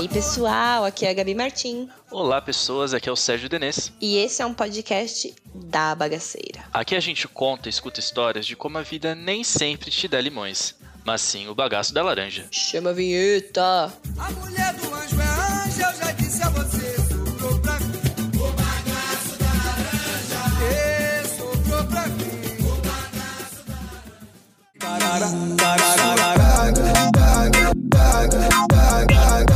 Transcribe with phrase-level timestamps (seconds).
[0.00, 1.86] E aí, pessoal, aqui é a Gabi Martim.
[2.10, 3.92] Olá, pessoas, aqui é o Sérgio Denês.
[4.00, 6.64] E esse é um podcast da bagaceira.
[6.72, 10.18] Aqui a gente conta e escuta histórias de como a vida nem sempre te dá
[10.18, 10.74] limões,
[11.04, 12.46] mas sim o bagaço da laranja.
[12.50, 13.92] Chama a vinheta!
[14.16, 15.26] A mulher do anjo é
[15.66, 16.96] anjo, eu já disse a você.
[16.96, 18.00] Soprou pra mim.
[18.36, 20.40] O bagaço da laranja.
[20.64, 22.56] E soprou pra mim.
[22.62, 25.60] O bagaço da laranja.
[29.20, 29.49] Ela é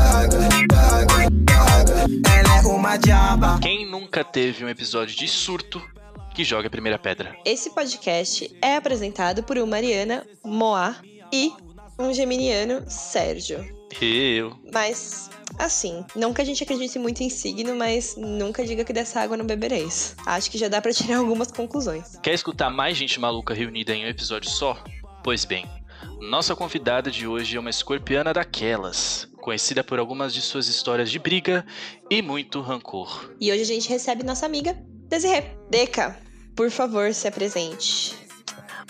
[2.84, 3.58] uma diaba.
[3.62, 5.80] Quem nunca teve um episódio de surto
[6.34, 7.34] que joga a primeira pedra?
[7.42, 10.94] Esse podcast é apresentado por uma Mariana Moá
[11.32, 11.50] e
[11.98, 13.64] um geminiano Sérgio.
[14.02, 14.58] Eu.
[14.70, 19.18] Mas, assim, não que a gente acredite muito em signo, mas nunca diga que dessa
[19.18, 20.14] água não bebereis.
[20.26, 22.18] Acho que já dá pra tirar algumas conclusões.
[22.22, 24.76] Quer escutar mais gente maluca reunida em um episódio só?
[25.22, 25.64] Pois bem,
[26.20, 31.18] nossa convidada de hoje é uma escorpiana daquelas, conhecida por algumas de suas histórias de
[31.18, 31.64] briga
[32.10, 33.32] e muito rancor.
[33.40, 34.76] E hoje a gente recebe nossa amiga
[35.08, 35.44] Desirê.
[35.70, 36.18] Deca,
[36.56, 38.16] por favor, se apresente.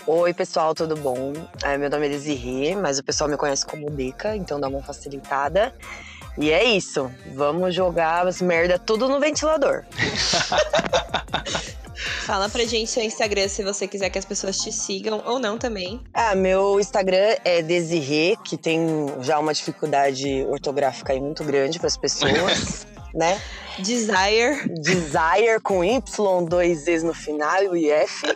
[0.07, 1.33] Oi, pessoal, tudo bom?
[1.63, 4.83] É, meu nome é Desirê, mas o pessoal me conhece como Deca, então dá uma
[4.83, 5.75] facilitada.
[6.39, 9.85] E é isso, vamos jogar as merda tudo no ventilador.
[11.97, 15.59] Fala pra gente seu Instagram se você quiser que as pessoas te sigam ou não
[15.59, 16.01] também.
[16.13, 18.87] Ah, meu Instagram é Desirê, que tem
[19.21, 23.41] já uma dificuldade ortográfica aí muito grande para as pessoas, né?
[23.79, 24.69] Desire.
[24.81, 28.27] Desire com Y, dois E's no final e F.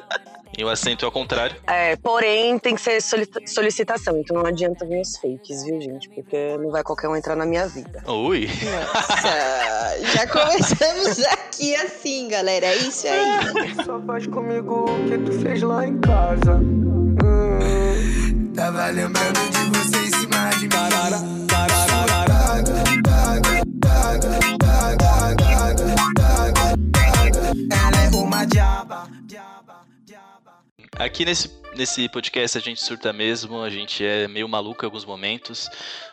[0.56, 1.56] E o acento é ao contrário.
[1.66, 6.08] É, porém, tem que ser soli- solicitação, então não adianta vir os fakes, viu, gente?
[6.10, 8.02] Porque não vai qualquer um entrar na minha vida.
[8.06, 8.48] Ui.
[8.48, 12.66] Nossa, já começamos aqui assim, galera.
[12.66, 13.74] É isso aí.
[13.84, 16.54] Só faz comigo o que tu fez lá em casa.
[16.54, 18.52] Hum.
[18.54, 20.68] Tava lembrando de você em cima de mim.
[27.70, 29.08] Ela é uma diaba.
[30.98, 35.04] Aqui nesse, nesse podcast a gente surta mesmo, a gente é meio maluco em alguns
[35.04, 35.70] momentos.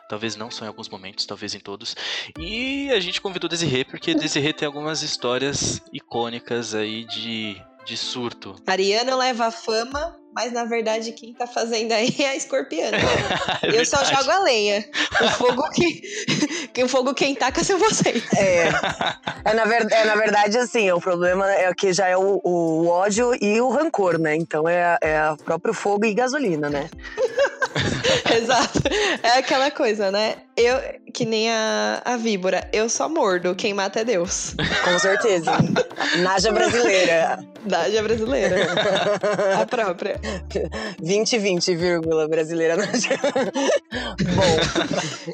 [0.08, 1.96] Talvez não só em alguns momentos, talvez em todos.
[2.38, 8.56] E a gente convidou Desirê porque Desirê tem algumas histórias icônicas aí de, de surto.
[8.68, 12.98] Ariana leva a fama, mas na verdade quem tá fazendo aí é a escorpiana.
[13.64, 14.86] É Eu só jogo a lenha.
[15.22, 16.02] O fogo que,
[16.74, 18.22] que o fogo quem taca são vocês.
[18.38, 18.70] É,
[19.46, 22.88] é, na, ver- é, na verdade, assim, o problema é que já é o, o
[22.88, 24.36] ódio e o rancor, né?
[24.36, 26.90] Então é, é o próprio fogo e gasolina, né?
[28.36, 28.80] Exato.
[29.24, 30.36] É aquela coisa, né?
[30.58, 30.80] Eu,
[31.14, 34.56] que nem a, a víbora, eu só mordo, quem mata é Deus.
[34.86, 35.52] Com certeza.
[36.20, 37.40] Naja brasileira.
[37.66, 38.56] Dádia brasileira.
[39.60, 40.20] A própria.
[41.00, 43.10] 2020, vírgula, brasileira Naja.
[44.36, 45.34] Bom.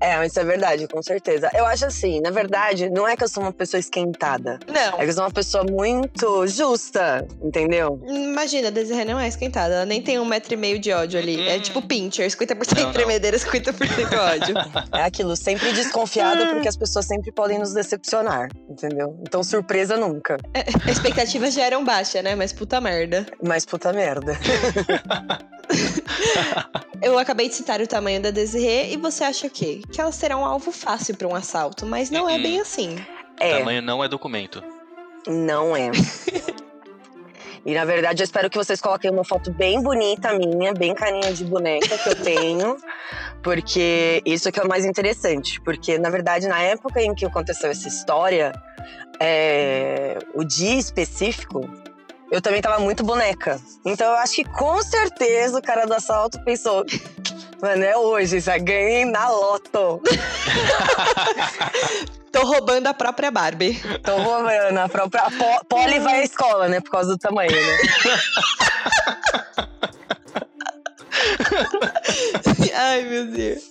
[0.00, 1.50] É, mas isso é verdade, com certeza.
[1.54, 4.58] Eu acho assim, na verdade, não é que eu sou uma pessoa esquentada.
[4.68, 5.00] Não.
[5.00, 8.00] É que eu sou uma pessoa muito justa, entendeu?
[8.06, 9.74] Imagina, a Desirê não é esquentada.
[9.74, 11.48] Ela nem tem um metro e meio de ódio ali.
[11.48, 11.60] É Hum.
[11.60, 12.92] tipo pincher, 50% Não, não.
[12.92, 14.27] tremedeira, 50% ódio.
[14.92, 19.16] É aquilo, sempre desconfiada porque as pessoas sempre podem nos decepcionar, entendeu?
[19.22, 20.36] Então surpresa nunca.
[20.90, 22.34] Expectativas já eram baixas, né?
[22.34, 23.26] Mas puta merda.
[23.42, 24.38] Mas puta merda.
[27.02, 29.80] Eu acabei de citar o tamanho da Desirê e você acha o quê?
[29.92, 32.42] Que ela será um alvo fácil pra um assalto, mas não é Uhum.
[32.42, 32.96] bem assim.
[33.38, 34.62] É, Tamanho não é documento.
[35.26, 35.90] não é.
[37.68, 41.30] E na verdade eu espero que vocês coloquem uma foto bem bonita minha, bem carinha
[41.34, 42.78] de boneca que eu tenho,
[43.44, 45.60] porque isso que é o mais interessante.
[45.60, 48.54] Porque na verdade na época em que aconteceu essa história,
[49.20, 51.60] é, o dia específico,
[52.30, 53.60] eu também tava muito boneca.
[53.84, 56.86] Então eu acho que com certeza o cara do assalto pensou.
[57.60, 60.00] Mano, é hoje, já ganhei na loto.
[62.30, 63.80] Tô roubando a própria Barbie.
[64.04, 64.78] Tô roubando.
[64.78, 66.80] A própria a Po- Polly vai à escola, né?
[66.80, 67.78] Por causa do tamanho, né?
[72.74, 73.62] Ai, meu Deus.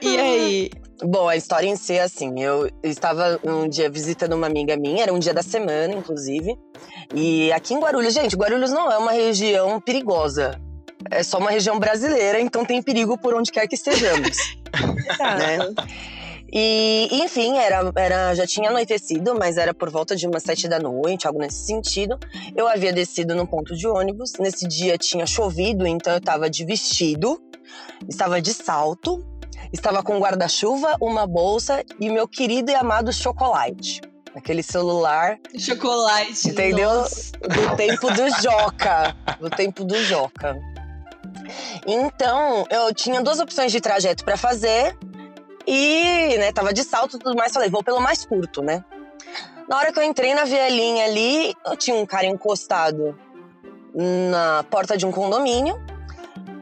[0.00, 0.70] E aí?
[1.02, 5.02] Bom, a história em si é assim: eu estava um dia visitando uma amiga minha,
[5.02, 6.56] era um dia da semana, inclusive.
[7.14, 10.58] E aqui em Guarulhos, gente, Guarulhos não é uma região perigosa.
[11.10, 14.36] É só uma região brasileira, então tem perigo por onde quer que estejamos.
[15.20, 15.58] né?
[16.52, 20.78] E, enfim, era, era, já tinha anoitecido, mas era por volta de umas sete da
[20.78, 22.18] noite, algo nesse sentido.
[22.54, 24.32] Eu havia descido no ponto de ônibus.
[24.38, 27.40] Nesse dia tinha chovido, então eu estava de vestido,
[28.08, 29.24] estava de salto,
[29.72, 34.00] estava com guarda-chuva, uma bolsa e meu querido e amado chocolate.
[34.34, 36.50] Aquele celular Chocolate.
[36.50, 36.92] Entendeu?
[36.92, 37.32] nossa.
[37.38, 39.16] do tempo do Joca.
[39.40, 40.60] Do tempo do Joca.
[41.86, 44.96] Então, eu tinha duas opções de trajeto para fazer.
[45.66, 48.84] E, né, tava de salto e tudo mais, falei, vou pelo mais curto, né?
[49.68, 53.18] Na hora que eu entrei na vielinha ali, eu tinha um cara encostado
[53.94, 55.76] na porta de um condomínio.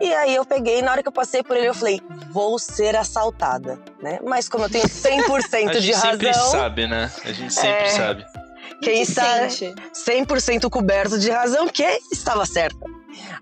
[0.00, 2.00] E aí eu peguei, na hora que eu passei por ele, eu falei,
[2.30, 4.18] vou ser assaltada, né?
[4.24, 7.10] Mas como eu tenho 100% A de gente sempre razão, sabe, né?
[7.24, 7.90] A gente sempre É.
[7.90, 8.24] sabe.
[8.82, 9.74] quem que está sente?
[9.94, 12.84] 100% coberto de razão, que estava certa.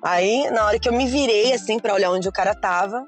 [0.03, 3.07] Aí, na hora que eu me virei, assim, pra olhar onde o cara tava,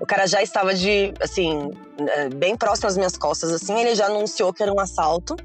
[0.00, 4.06] o cara já estava de, assim, eh, bem próximo às minhas costas, assim, ele já
[4.06, 5.36] anunciou que era um assalto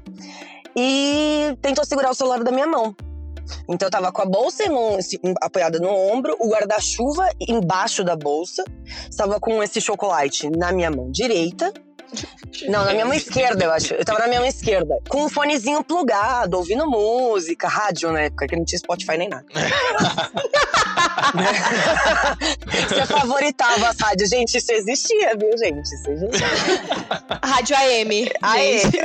[0.76, 2.94] e tentou segurar o celular da minha mão.
[3.68, 4.64] Então eu tava com a bolsa
[4.98, 8.64] assim, apoiada no ombro, o guarda-chuva embaixo da bolsa,
[9.08, 11.72] estava com esse chocolate na minha mão direita.
[12.68, 13.94] Não, na minha mão esquerda, eu acho.
[13.94, 14.98] Eu tava na minha mão esquerda.
[15.08, 19.46] Com um fonezinho plugado, ouvindo música, rádio na época, que não tinha Spotify nem nada.
[22.88, 24.30] Você favoritava as rádios.
[24.30, 25.82] Gente, isso existia, viu, gente?
[25.82, 26.46] Isso existia.
[27.42, 28.24] Rádio AM.
[28.24, 28.98] Gente.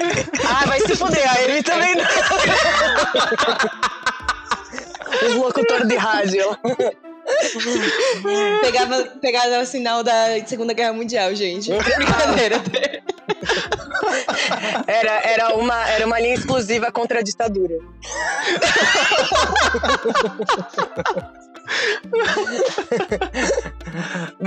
[0.48, 2.06] Ah, vai se fuder, a Amy também não.
[5.28, 6.44] Os locutores de rádio.
[8.62, 11.72] Pegava, pegava o sinal da Segunda Guerra Mundial, gente.
[11.74, 12.62] Brincadeira.
[14.88, 17.76] Era, era, uma, era uma linha exclusiva contra a ditadura.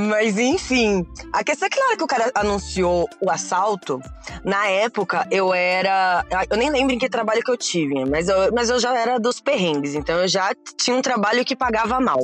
[0.08, 4.00] Mas enfim, a questão é que na hora que o cara anunciou o assalto,
[4.42, 6.24] na época eu era.
[6.50, 9.18] Eu nem lembro em que trabalho que eu tive, mas eu, mas eu já era
[9.18, 12.20] dos perrengues, então eu já tinha um trabalho que pagava mal.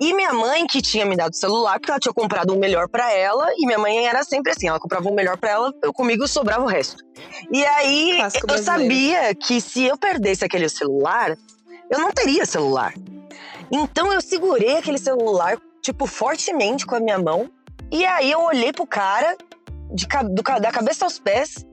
[0.00, 2.88] E minha mãe, que tinha me dado o celular, porque ela tinha comprado um melhor
[2.88, 5.92] pra ela, e minha mãe era sempre assim: ela comprava um melhor pra ela, eu
[5.92, 7.04] comigo sobrava o resto.
[7.52, 8.64] E aí eu brasileiro.
[8.64, 11.36] sabia que se eu perdesse aquele celular,
[11.90, 12.94] eu não teria celular.
[13.70, 17.50] Então eu segurei aquele celular, tipo, fortemente com a minha mão.
[17.90, 19.36] E aí eu olhei pro cara,
[19.92, 21.66] de, do da cabeça aos pés,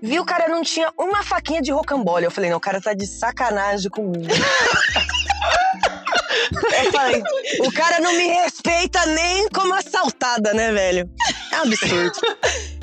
[0.00, 2.24] vi o cara não tinha uma faquinha de rocambole.
[2.24, 4.28] Eu falei, não, o cara tá de sacanagem comigo.
[6.84, 7.22] eu falei,
[7.60, 11.10] o cara não me respeita nem como assaltada, né, velho?
[11.52, 12.20] É um absurdo.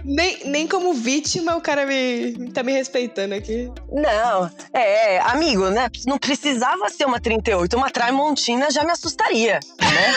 [0.03, 3.71] Nem, nem como vítima o cara me, tá me respeitando aqui.
[3.91, 5.89] Não, é, amigo, né?
[6.05, 10.15] Não precisava ser uma 38, uma Tramontina já me assustaria, né?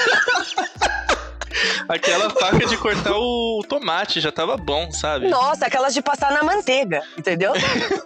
[1.88, 5.28] Aquela faca de cortar o tomate já tava bom, sabe?
[5.28, 7.52] Nossa, aquelas de passar na manteiga, entendeu?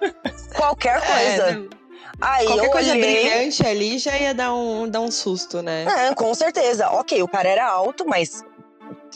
[0.56, 1.68] Qualquer coisa.
[1.78, 1.81] É.
[2.24, 3.02] Aí Qualquer eu coisa olhei.
[3.02, 5.84] brilhante ali já ia dar um, dar um susto, né?
[6.08, 6.88] É, com certeza.
[6.90, 8.44] Ok, o cara era alto, mas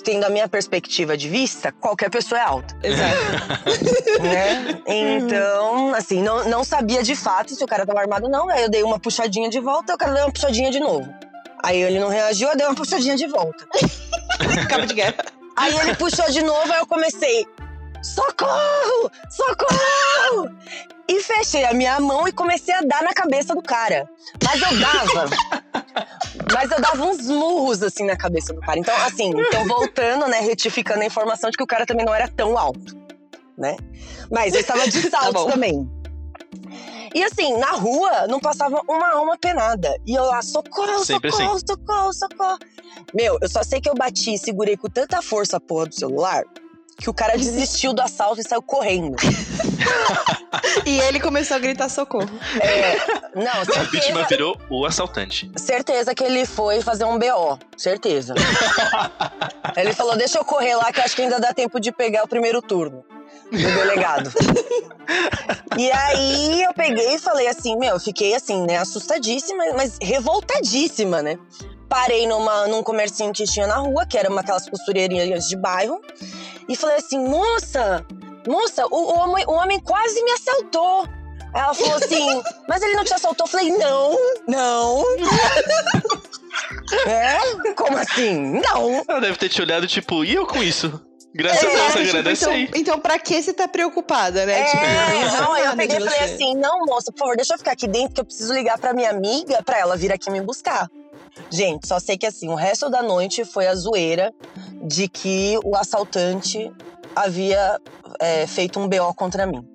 [0.02, 3.16] tendo a minha perspectiva de vista, qualquer pessoa é alta, Exato.
[4.22, 4.82] né?
[4.86, 8.48] Então, assim, não, não sabia de fato se o cara tava armado ou não.
[8.48, 11.08] Aí eu dei uma puxadinha de volta, o cara deu uma puxadinha de novo.
[11.62, 13.66] Aí ele não reagiu, eu dei uma puxadinha de volta.
[14.68, 15.14] Cabo de guerra.
[15.56, 17.46] Aí ele puxou de novo, aí eu comecei.
[18.06, 19.10] Socorro!
[19.28, 20.48] Socorro!
[21.08, 24.08] E fechei a minha mão e comecei a dar na cabeça do cara.
[24.44, 25.30] Mas eu dava.
[26.54, 28.78] mas eu dava uns murros assim na cabeça do cara.
[28.78, 32.28] Então, assim, então voltando, né, retificando a informação de que o cara também não era
[32.28, 32.96] tão alto,
[33.58, 33.76] né?
[34.30, 35.50] Mas eu estava de salto bom.
[35.50, 35.90] também.
[37.12, 39.96] E assim, na rua não passava uma alma penada.
[40.06, 42.58] E eu lá, socorro, Sempre socorro, socorro, socorro.
[43.14, 45.94] Meu, eu só sei que eu bati e segurei com tanta força a porra do
[45.94, 46.44] celular
[46.98, 49.16] que o cara desistiu do assalto e saiu correndo.
[50.84, 52.28] E ele começou a gritar socorro.
[52.60, 52.96] É,
[53.34, 55.50] não, A vítima certeza, virou o assaltante.
[55.56, 57.58] certeza que ele foi fazer um BO.
[57.76, 58.34] Certeza.
[59.76, 62.24] ele falou: deixa eu correr lá que eu acho que ainda dá tempo de pegar
[62.24, 63.04] o primeiro turno.
[63.50, 64.30] Do delegado.
[65.76, 71.22] e aí eu peguei e falei assim, meu, eu fiquei assim, né, assustadíssima, mas revoltadíssima,
[71.22, 71.38] né?
[71.88, 76.00] Parei numa, num comercinho que tinha na rua, que era uma aquelas costureirinhas de bairro,
[76.68, 78.04] e falei assim, moça,
[78.46, 81.06] moça, o, o homem, o homem quase me assaltou.
[81.54, 83.46] Aí ela falou assim, mas ele não te assaltou?
[83.46, 85.04] Eu falei, não, não.
[87.06, 87.72] é?
[87.74, 88.60] Como assim?
[88.60, 89.04] Não.
[89.08, 91.00] Ela deve ter te olhado, tipo, e eu com isso?
[91.34, 92.70] Graças a Exato, Deus, tipo, agradece então, aí.
[92.74, 94.60] então, pra que você tá preocupada, né?
[94.60, 97.36] É, Tipo, não não, aí eu peguei e de falei assim: não, moça, por favor,
[97.36, 100.10] deixa eu ficar aqui dentro que eu preciso ligar pra minha amiga pra ela vir
[100.10, 100.88] aqui me buscar.
[101.50, 104.32] Gente, só sei que assim, o resto da noite foi a zoeira
[104.82, 106.70] de que o assaltante
[107.14, 107.80] havia
[108.20, 109.66] é, feito um BO contra mim.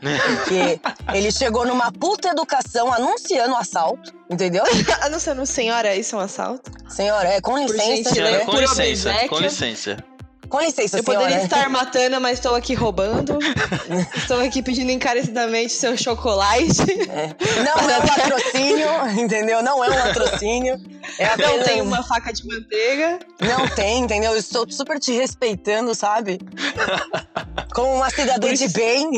[0.00, 0.80] Porque
[1.12, 4.64] ele chegou numa puta educação anunciando o assalto, entendeu?
[5.02, 6.70] Anunciando, senhora, isso é um assalto?
[6.88, 8.14] Senhora, é com licença, gentileza.
[8.14, 8.44] Senhora, né?
[8.44, 10.04] com Por licença, com licença.
[10.48, 11.24] Com licença, Eu senhora.
[11.24, 13.38] poderia estar matando, mas estou aqui roubando.
[14.16, 16.86] estou aqui pedindo encarecidamente seu chocolate.
[17.64, 19.62] Não é um latrocínio, entendeu?
[19.62, 20.80] Não é um latrocínio.
[21.18, 23.18] É Não apenas- tem uma faca de manteiga.
[23.40, 24.32] Não tem, entendeu?
[24.32, 26.38] Eu estou super te respeitando, sabe?
[27.74, 29.10] Como uma cidadã de bem.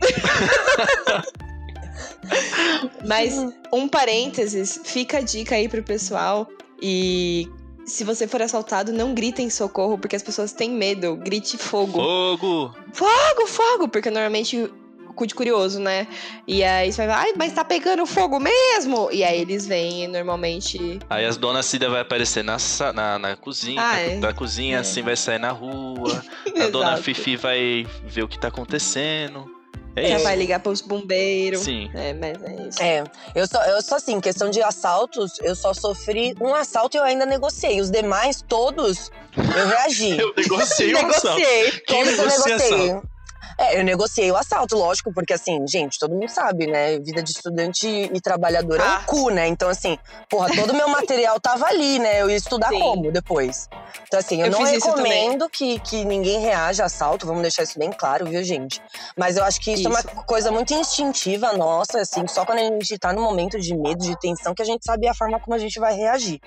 [3.06, 3.34] Mas
[3.72, 6.48] um parênteses, fica a dica aí pro pessoal.
[6.80, 7.48] E
[7.86, 11.16] se você for assaltado, não gritem socorro, porque as pessoas têm medo.
[11.16, 11.92] Grite fogo.
[12.00, 12.74] Fogo!
[12.92, 13.88] Fogo, fogo!
[13.88, 14.70] Porque normalmente
[15.14, 16.08] cu de curioso, né?
[16.44, 19.08] E aí você vai falar, ai, mas tá pegando fogo mesmo!
[19.12, 20.98] E aí eles vêm normalmente.
[21.08, 22.56] Aí as donas Cida vai aparecer na,
[22.92, 24.16] na, na cozinha, Ah, é.
[24.18, 24.80] da cozinha, É.
[24.80, 26.20] assim, vai sair na rua.
[26.60, 26.96] A dona.
[26.96, 29.48] Fifi vai ver o que tá acontecendo.
[29.96, 30.24] É Já isso.
[30.24, 31.60] vai ligar pros bombeiros.
[31.60, 31.90] Sim.
[31.94, 32.82] É, mas é isso.
[32.82, 36.98] É, eu sou, eu sou assim, questão de assaltos, eu só sofri um assalto e
[36.98, 37.80] eu ainda negociei.
[37.80, 40.18] Os demais, todos, eu reagi.
[40.18, 41.38] Eu negociei o assalto.
[41.38, 41.70] Negociei.
[41.86, 43.13] Quem Todos eu negociei.
[43.58, 46.98] É, eu negociei o assalto, lógico, porque assim, gente, todo mundo sabe, né?
[46.98, 49.00] Vida de estudante e trabalhador é Ah.
[49.02, 49.46] um cu, né?
[49.46, 52.20] Então, assim, porra, todo o meu material tava ali, né?
[52.22, 52.80] Eu ia estudar Sim.
[52.80, 53.68] como depois?
[54.06, 57.62] Então, assim, eu, Eu não isso recomendo que, que ninguém reaja a assalto, vamos deixar
[57.62, 58.80] isso bem claro, viu, gente?
[59.16, 60.08] Mas eu acho que isso, é uma Isso.
[60.26, 64.18] coisa muito instintiva nossa, assim, só quando a gente tá num momento de medo, de
[64.20, 66.40] tensão, que a gente sabe a forma como a gente vai reagir.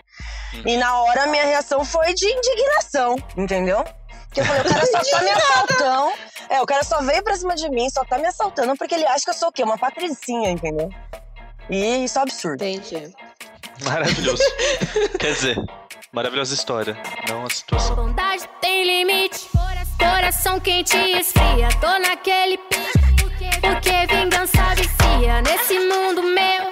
[0.53, 0.63] Uhum.
[0.65, 3.83] E na hora, a minha reação foi de indignação, entendeu?
[4.37, 6.13] Porque eu falei, o cara só tá me assaltando.
[6.49, 9.05] É, o cara só veio pra cima de mim, só tá me assaltando porque ele
[9.05, 9.63] acha que eu sou o quê?
[9.63, 10.89] Uma patricinha, entendeu?
[11.69, 12.63] E isso é absurdo.
[12.63, 13.11] Entendi.
[13.83, 14.43] Maravilhoso.
[15.19, 15.57] Quer dizer,
[16.11, 16.95] maravilhosa história.
[17.27, 17.95] Não a situação.
[17.95, 19.49] Bondade tem limite.
[19.97, 21.69] Coração quente e esfria.
[21.81, 23.15] Tô naquele pique.
[23.19, 25.41] Porque, porque vingança vicia.
[25.41, 26.67] Nesse mundo meu,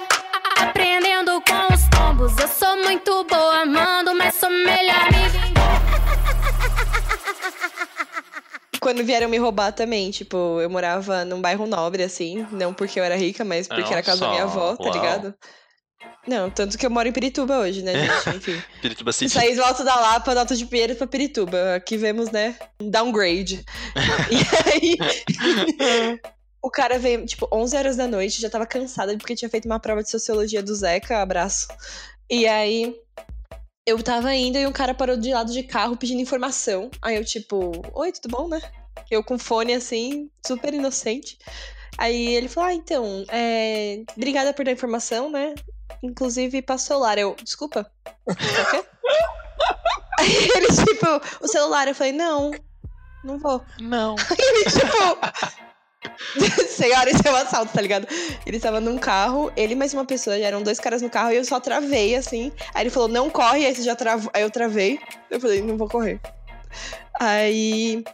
[0.60, 2.38] a- aprendendo com os tombos.
[2.38, 5.55] Eu sou muito boa, amando, mas sou melhor me vingar.
[8.86, 12.46] Quando vieram me roubar também, tipo, eu morava num bairro nobre, assim.
[12.52, 14.92] Não porque eu era rica, mas porque era a casa da minha avó, tá uau.
[14.92, 15.34] ligado?
[16.24, 18.30] Não, tanto que eu moro em Pirituba hoje, né, gente?
[18.38, 18.62] Enfim.
[18.80, 19.32] Pirituba City.
[19.32, 21.74] Saí do Alto da Lapa, do Alto de Pinheiros pra Pirituba.
[21.74, 23.64] Aqui vemos, né, um downgrade.
[24.30, 26.30] e aí...
[26.62, 29.80] O cara veio, tipo, 11 horas da noite, já tava cansada porque tinha feito uma
[29.80, 31.66] prova de sociologia do Zeca, abraço.
[32.30, 32.94] E aí,
[33.86, 36.90] eu tava indo e um cara parou de lado de carro pedindo informação.
[37.00, 38.60] Aí eu, tipo, oi, tudo bom, né?
[39.08, 41.38] Eu com fone assim, super inocente.
[41.96, 44.02] Aí ele falou: Ah, então, é...
[44.16, 45.54] obrigada por dar informação, né?
[46.02, 47.16] Inclusive, passa o celular.
[47.16, 47.88] Eu, desculpa.
[50.18, 51.06] Aí ele, tipo,
[51.40, 51.86] o celular.
[51.86, 52.50] Eu falei: Não,
[53.22, 53.62] não vou.
[53.80, 54.16] Não.
[54.36, 55.65] Ele, tipo.
[56.68, 58.06] Senhora, esse é um assalto, tá ligado?
[58.44, 61.36] Ele tava num carro, ele mais uma pessoa, já eram dois caras no carro, e
[61.36, 62.52] eu só travei, assim.
[62.74, 64.30] Aí ele falou, não corre, aí você já travou.
[64.34, 64.98] Aí eu travei.
[65.30, 66.20] Eu falei, não vou correr.
[67.18, 68.04] Aí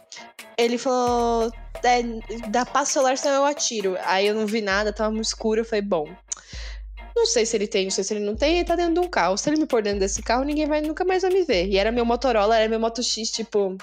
[0.57, 1.51] ele falou,
[1.83, 2.03] é,
[2.49, 3.97] dá passo celular, senão eu atiro.
[4.03, 6.07] Aí eu não vi nada, tava muito escuro, eu falei, bom.
[7.15, 8.99] Não sei se ele tem, não sei se ele não tem, ele tá dentro de
[8.99, 9.37] um carro.
[9.37, 11.67] Se ele me pôr dentro desse carro, ninguém vai, nunca mais vai me ver.
[11.67, 13.77] E era meu Motorola, era meu Moto X, tipo,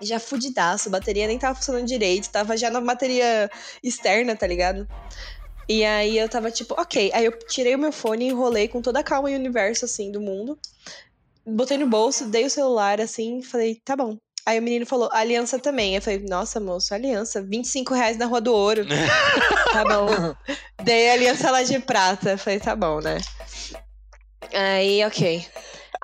[0.00, 3.50] já fudidaço, a bateria nem tava funcionando direito, tava já na bateria
[3.82, 4.86] externa, tá ligado?
[5.68, 7.10] E aí eu tava tipo, ok.
[7.12, 10.20] Aí eu tirei o meu fone, enrolei com toda a calma e universo, assim, do
[10.20, 10.58] mundo.
[11.44, 14.16] Botei no bolso, dei o celular, assim, falei, tá bom.
[14.44, 15.96] Aí o menino falou, aliança também.
[15.96, 18.86] Eu falei, nossa, moço, aliança, 25 reais na Rua do Ouro.
[19.72, 20.36] tá bom.
[20.84, 22.30] Dei a aliança lá de prata.
[22.30, 23.18] Eu falei, tá bom, né?
[24.52, 25.44] Aí, ok.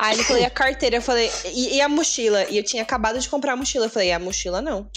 [0.02, 0.96] Aí ele falou, e a carteira?
[0.96, 2.44] Eu falei, e, e a mochila?
[2.50, 3.86] E eu tinha acabado de comprar a mochila.
[3.86, 4.90] Eu falei, a mochila não.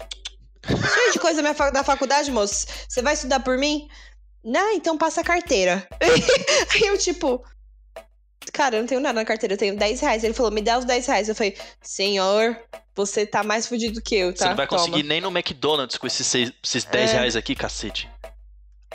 [0.67, 2.65] Cheio de coisa da faculdade, moço.
[2.89, 3.87] Você vai estudar por mim?
[4.43, 5.87] Não, então passa a carteira.
[6.73, 7.43] Aí eu, tipo,
[8.51, 10.23] cara, eu não tenho nada na carteira, eu tenho 10 reais.
[10.23, 11.29] Ele falou, me dá os 10 reais.
[11.29, 12.59] Eu falei, senhor,
[12.95, 14.39] você tá mais fudido que eu, tá?
[14.39, 14.79] Você não vai Toma.
[14.81, 17.13] conseguir nem no McDonald's com esses, seis, esses 10 É.
[17.13, 18.09] reais aqui, cacete.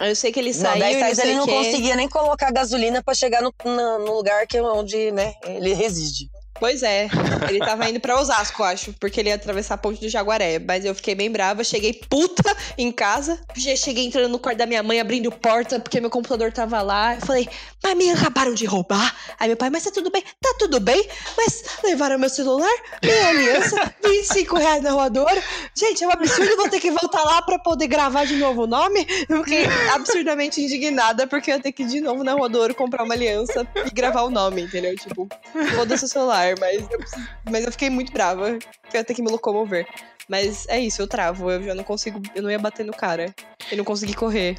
[0.00, 3.02] Eu sei que ele Não, saiu 10 não sei ele não conseguia nem colocar gasolina
[3.02, 6.30] pra chegar no, no- no lugar que, onde né, ele reside.
[6.58, 7.08] Pois é,
[7.48, 10.58] ele tava indo pra Osasco, acho, porque ele ia atravessar a ponte do Jaguaré.
[10.58, 13.40] Mas eu fiquei bem brava, cheguei puta em casa.
[13.56, 17.14] Já cheguei entrando no quarto da minha mãe, abrindo porta, porque meu computador tava lá.
[17.14, 17.48] Eu falei,
[17.82, 19.14] mas me acabaram de roubar.
[19.38, 20.22] Aí meu pai, mas tá tudo bem?
[20.40, 22.70] Tá tudo bem, mas levaram meu celular,
[23.02, 25.42] minha aliança, 25 reais na roadora.
[25.74, 28.66] Gente, é um absurdo, vou ter que voltar lá pra poder gravar de novo o
[28.66, 29.06] nome.
[29.28, 29.64] Eu fiquei
[29.94, 33.66] absurdamente indignada, porque eu ia ter que ir de novo na roadora comprar uma aliança
[33.86, 34.94] e gravar o nome, entendeu?
[34.96, 35.26] Tipo,
[35.74, 38.58] foda-se o celular, mas eu, preciso- mas eu fiquei muito brava, eu
[38.94, 39.86] ia ter que me locomover.
[40.28, 43.34] Mas é isso, eu travo, eu já não consigo, eu não ia bater no cara.
[43.70, 44.56] Eu não consegui correr.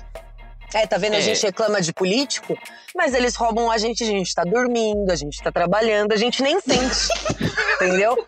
[0.74, 1.16] É, tá vendo?
[1.16, 1.22] A É.
[1.22, 2.58] gente reclama de político,
[2.96, 6.42] mas eles roubam a gente, a gente tá dormindo, a gente tá trabalhando, a gente
[6.42, 7.08] nem sente.
[7.76, 8.28] entendeu?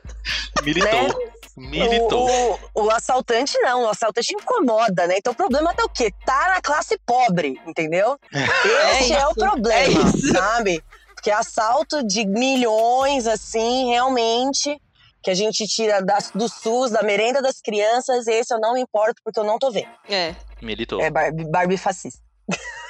[0.63, 1.33] Militou.
[1.55, 2.29] Militou.
[2.29, 5.15] O, o- o assaltante não, o assaltante incomoda, né?
[5.17, 6.11] Então o problema tá o quê?
[6.25, 8.17] Tá na classe pobre, entendeu?
[8.33, 10.83] Esse é, isso, o problema, é sabe?
[11.23, 14.77] Porque assalto de milhões, assim, realmente,
[15.23, 18.81] que a gente tira das- do SUS, da merenda das crianças, esse eu não me
[18.81, 19.87] importo porque eu não tô vendo.
[20.09, 20.35] É.
[20.61, 20.99] Militou.
[20.99, 22.19] É Barbie, Barbie fascista.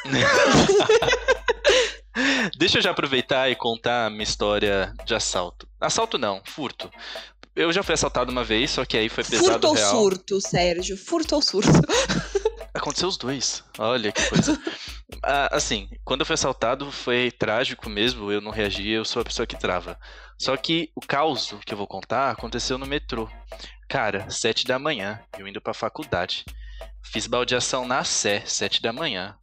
[2.58, 5.68] Deixa eu já aproveitar e contar a minha história de assalto.
[5.80, 6.90] Assalto não, furto.
[7.56, 9.92] Eu já fui assaltado uma vez, só que aí foi pesado Furto ou real.
[9.92, 10.98] surto, Sérgio?
[10.98, 11.70] Furto ou surto?
[12.74, 13.64] Aconteceu os dois.
[13.78, 14.60] Olha que coisa.
[15.22, 19.26] Ah, assim, quando eu fui assaltado foi trágico mesmo, eu não reagi, eu sou a
[19.26, 19.98] pessoa que trava.
[20.40, 23.30] Só que o caos que eu vou contar aconteceu no metrô.
[23.88, 26.44] Cara, sete da manhã, eu indo pra faculdade.
[27.04, 29.36] Fiz baldeação na Sé, sete da manhã.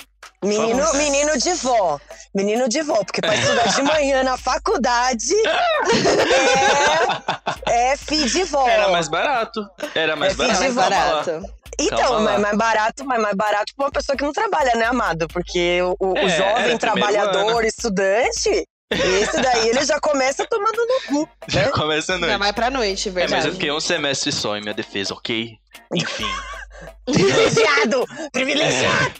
[0.42, 0.96] Menino, Vamos.
[0.96, 2.00] menino de vó.
[2.34, 5.34] Menino de vó, porque pra estudar de manhã na faculdade
[7.66, 8.66] é, é fi de vó.
[8.66, 9.60] Era mais barato.
[9.94, 10.56] Era mais É barato.
[10.56, 11.59] É mais barato.
[11.80, 15.26] Então, mas mais barato, mas mais barato pra uma pessoa que não trabalha, né, amado?
[15.28, 21.28] Porque o, o É, jovem trabalhador, estudante, esse daí ele já começa tomando no cu.
[21.48, 22.32] Já começa a noite.
[22.32, 23.32] Já vai pra noite, É, verdade.
[23.34, 25.52] mas eu fiquei um semestre só em minha defesa, ok?
[25.94, 26.26] Enfim.
[27.06, 28.04] Privilegiado!
[28.32, 29.14] Privilegiado!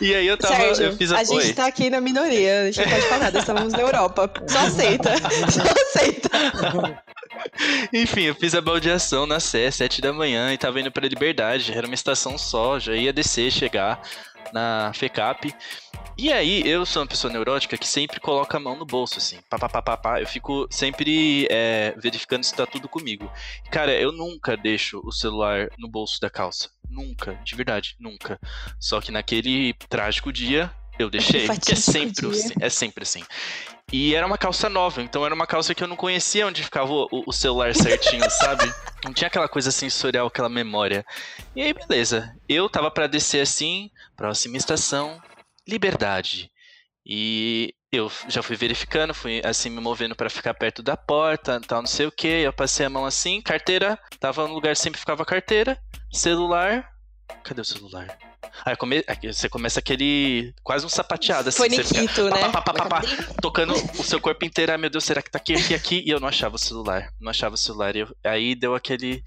[0.00, 0.56] E aí eu tava.
[0.56, 1.18] Sérgio, eu fiz a.
[1.18, 1.52] a gente Oi.
[1.52, 4.32] tá aqui na minoria, a gente não pode falar nada, estamos na Europa.
[4.46, 5.10] Só aceita.
[5.50, 7.04] Só aceita.
[7.92, 11.72] Enfim, eu fiz a baldeação na Sé, sete da manhã, e tava indo pra Liberdade.
[11.72, 14.00] Era uma estação só, já ia descer, chegar
[14.52, 15.54] na FECAP.
[16.16, 19.38] E aí, eu sou uma pessoa neurótica que sempre coloca a mão no bolso, assim.
[19.50, 20.20] Pá, pá, pá, pá, pá.
[20.20, 23.30] Eu fico sempre é, verificando se tá tudo comigo.
[23.70, 26.70] Cara, eu nunca deixo o celular no bolso da calça.
[26.88, 28.38] Nunca, de verdade, nunca.
[28.78, 31.46] Só que naquele trágico dia, eu deixei.
[31.46, 33.22] Porque é sempre, assim, é sempre assim.
[33.92, 36.92] E era uma calça nova, então era uma calça que eu não conhecia onde ficava
[36.92, 38.64] o, o celular certinho, sabe?
[39.04, 41.04] Não tinha aquela coisa sensorial, aquela memória.
[41.54, 42.34] E aí, beleza.
[42.48, 45.20] Eu tava pra descer assim, próxima estação,
[45.66, 46.50] Liberdade.
[47.06, 51.80] E eu já fui verificando, fui assim me movendo pra ficar perto da porta, tal,
[51.82, 52.26] não sei o que.
[52.26, 55.78] Eu passei a mão assim, carteira, tava no lugar sempre ficava a carteira,
[56.12, 56.88] celular.
[57.42, 58.18] Cadê o celular?
[58.64, 59.04] Aí come...
[59.06, 60.54] aí você começa aquele.
[60.62, 61.68] quase um sapateado assim.
[61.68, 62.48] Você fica né?
[62.50, 63.02] pá, pá, pá,
[63.40, 64.72] tocando o seu corpo inteiro.
[64.72, 66.04] Ai meu Deus, será que tá aqui, aqui, aqui?
[66.06, 67.08] E eu não achava o celular.
[67.20, 67.96] Não achava o celular.
[67.96, 69.22] E eu- aí deu aquele.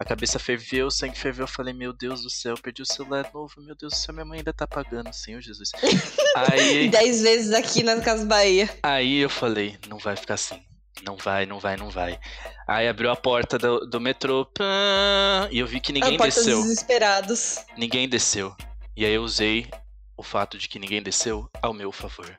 [0.00, 1.44] A cabeça ferveu, o sangue ferveu.
[1.44, 3.52] Eu falei, meu Deus do céu, perdi o celular novo.
[3.58, 5.72] Meu Deus do céu, minha mãe ainda tá pagando, Senhor Jesus.
[6.34, 8.70] Aí, Dez vezes aqui nas Casas Bahia.
[8.82, 10.58] aí eu falei, não vai ficar assim.
[11.02, 12.18] Não vai, não vai, não vai.
[12.66, 14.46] Aí abriu a porta do, do metrô.
[14.46, 16.56] pã, e eu vi que ninguém a desceu.
[16.56, 17.56] dos desesperados.
[17.76, 18.56] Ninguém desceu.
[18.96, 19.68] E aí eu usei
[20.16, 22.38] o fato de que ninguém desceu ao meu favor.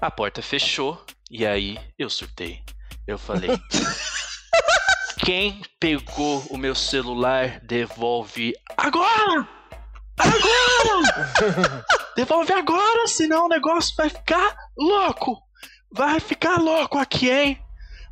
[0.00, 2.62] A porta fechou e aí eu surtei.
[3.06, 3.50] Eu falei:
[5.18, 9.48] Quem pegou o meu celular devolve agora!
[10.18, 11.84] Agora!
[12.16, 15.40] Devolve agora, senão o negócio vai ficar louco!
[15.92, 17.60] Vai ficar louco aqui, hein?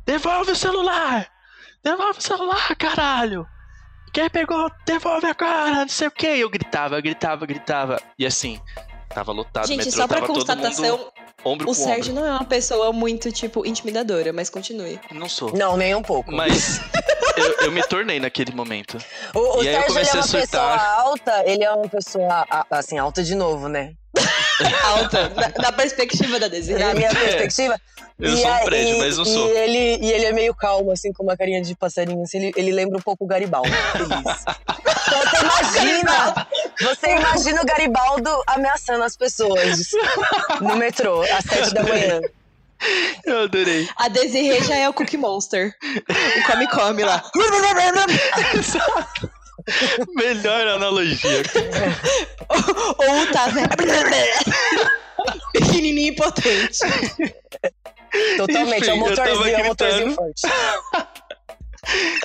[0.05, 1.27] Devolve o celular!
[1.83, 3.47] Devolve o celular, caralho!
[4.13, 6.27] Quem pegou, devolve agora, não sei o que.
[6.27, 8.01] Eu gritava, gritava, gritava.
[8.17, 8.59] E assim,
[9.09, 11.16] tava lotado Gente, metrô, só pra constatação, mundo
[11.47, 14.99] ombro o com Sérgio não é uma pessoa muito, tipo, intimidadora, mas continue.
[15.09, 15.19] ombro.
[15.19, 15.53] Não sou.
[15.53, 16.31] Não, nem um pouco.
[16.31, 16.79] Mas
[17.37, 18.97] eu, eu me tornei naquele momento.
[19.33, 22.45] O, o E aí eu Sérgio ele é uma pessoa alta, ele é uma pessoa,
[22.69, 23.93] assim, alta de novo, né?
[24.83, 26.93] Alta, na, na perspectiva da Na Desiree.
[26.95, 27.79] minha perspectiva.
[28.19, 29.49] Eu E sou um a- prédio, e- mas não e sou.
[29.49, 32.23] Ele, e ele é meio calmo, assim, com uma carinha de passarinho.
[32.23, 33.69] Assim, ele, ele lembra um pouco o Garibaldo.
[35.07, 36.47] Então você imagina,
[36.81, 39.79] você imagina o Garibaldo ameaçando as pessoas
[40.59, 42.19] no metrô, às sete da manhã.
[43.25, 43.87] Eu adorei.
[43.95, 45.73] A Desiree já é o Cookie Monster.
[46.09, 47.23] O come-come lá.
[50.15, 51.43] Melhor analogia.
[52.97, 53.75] Ou o Taverna.
[55.51, 56.79] Pequenininho e potente.
[58.37, 60.41] Totalmente, é um Enfim, eu tava motorzinho, é um motorzinho forte.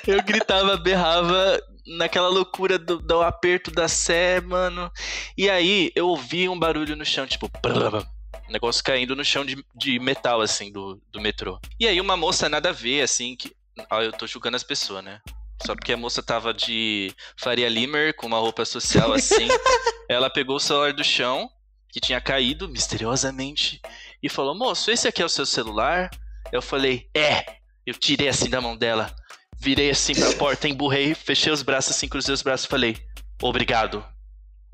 [0.09, 4.91] Eu gritava, berrava naquela loucura do, do aperto da sé, mano.
[5.37, 7.49] E aí eu ouvi um barulho no chão, tipo.
[7.63, 8.05] brrr,
[8.49, 11.61] um negócio caindo no chão de, de metal, assim, do, do metrô.
[11.79, 13.55] E aí uma moça nada a ver, assim, que.
[13.91, 15.21] Ó, eu tô julgando as pessoas, né?
[15.65, 19.49] Só porque a moça tava de Faria Limer, com uma roupa social assim.
[20.09, 21.49] ela pegou o celular do chão,
[21.89, 23.81] que tinha caído misteriosamente,
[24.23, 26.11] e falou: Moço, esse aqui é o seu celular?
[26.51, 27.61] Eu falei: É.
[27.85, 29.13] Eu tirei assim da mão dela,
[29.59, 32.97] virei assim pra porta, emburrei, fechei os braços assim, cruzei os braços e falei:
[33.43, 34.12] Obrigado.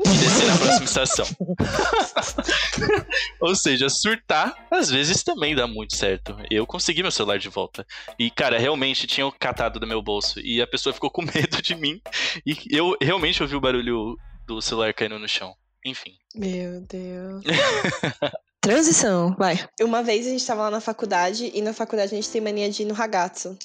[0.04, 1.26] E desci na próxima estação.
[3.40, 6.36] Ou seja, surtar às vezes também dá muito certo.
[6.50, 7.86] Eu consegui meu celular de volta.
[8.18, 10.40] E, cara, realmente tinha catado do meu bolso.
[10.40, 12.00] E a pessoa ficou com medo de mim.
[12.46, 15.54] E eu realmente ouvi o barulho do celular caindo no chão.
[15.84, 16.12] Enfim.
[16.34, 17.44] Meu Deus.
[18.60, 19.58] Transição, vai.
[19.80, 22.70] Uma vez a gente tava lá na faculdade e na faculdade a gente tem mania
[22.70, 23.56] de ir no ragazzo,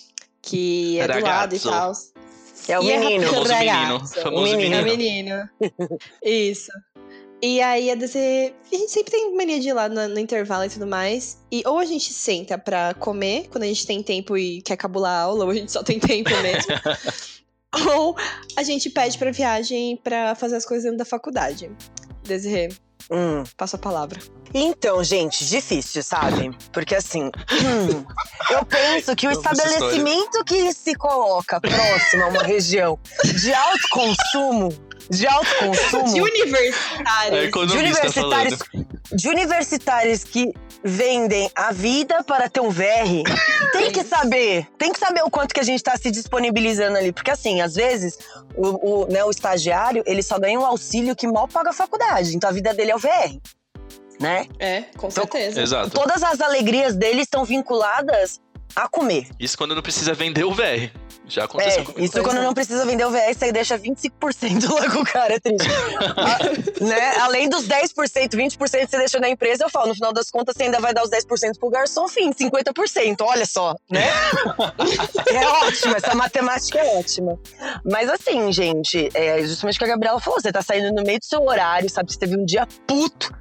[0.42, 1.94] que é do lado e tal.
[2.68, 3.28] É o E é menino.
[3.28, 3.82] Famoso menino.
[3.82, 4.22] Ragazzo.
[4.22, 4.76] Famoso menino.
[4.76, 5.50] É menino.
[5.60, 6.00] menino.
[6.24, 6.72] Isso.
[7.42, 8.54] E aí a DC.
[8.72, 11.40] A gente sempre tem mania de ir lá no, no intervalo e tudo mais.
[11.52, 15.12] E ou a gente senta pra comer, quando a gente tem tempo e quer cabular
[15.12, 16.72] a aula, ou a gente só tem tempo mesmo.
[17.98, 18.16] ou
[18.56, 21.70] a gente pede pra viagem pra fazer as coisas dentro da faculdade.
[22.24, 22.70] Desirê,
[23.12, 23.44] Hum.
[23.58, 24.20] passo a palavra.
[24.54, 26.56] Então, gente, difícil, sabe?
[26.72, 28.06] Porque assim, hum,
[28.52, 34.70] eu penso que o estabelecimento que se coloca próximo a uma região de alto consumo,
[35.10, 37.40] de alto De consumo, É universitários.
[37.42, 38.88] de economista universitários, falando.
[39.12, 43.24] de universitários que vendem a vida para ter um VR,
[43.72, 47.12] tem que saber, tem que saber o quanto que a gente está se disponibilizando ali,
[47.12, 48.18] porque assim, às vezes
[48.56, 52.36] o, o, né, o estagiário ele só ganha um auxílio que mal paga a faculdade,
[52.36, 53.38] então a vida dele é o VR,
[54.20, 54.46] né?
[54.60, 55.62] É, com Então, certeza.
[55.62, 55.90] Exato.
[55.92, 58.40] Todas as alegrias dele estão vinculadas
[58.76, 59.28] a comer.
[59.40, 60.90] Isso quando não precisa vender o VR.
[61.34, 62.06] Já aconteceu É, comigo.
[62.06, 65.40] isso quando não precisa vender o VR, você deixa 25% lá com o cara, é
[65.40, 65.68] triste.
[66.16, 66.38] Ah,
[66.84, 67.18] né?
[67.22, 67.90] Além dos 10%,
[68.36, 70.94] 20% que você deixou na empresa, eu falo, no final das contas, você ainda vai
[70.94, 74.06] dar os 10% pro garçom, fim, 50%, olha só, né?
[75.28, 77.40] é ótimo, essa matemática é ótima.
[77.84, 81.20] Mas assim, gente, é justamente o que a Gabriela falou, você tá saindo no meio
[81.20, 82.12] do seu horário, sabe?
[82.12, 83.34] Você teve um dia puto.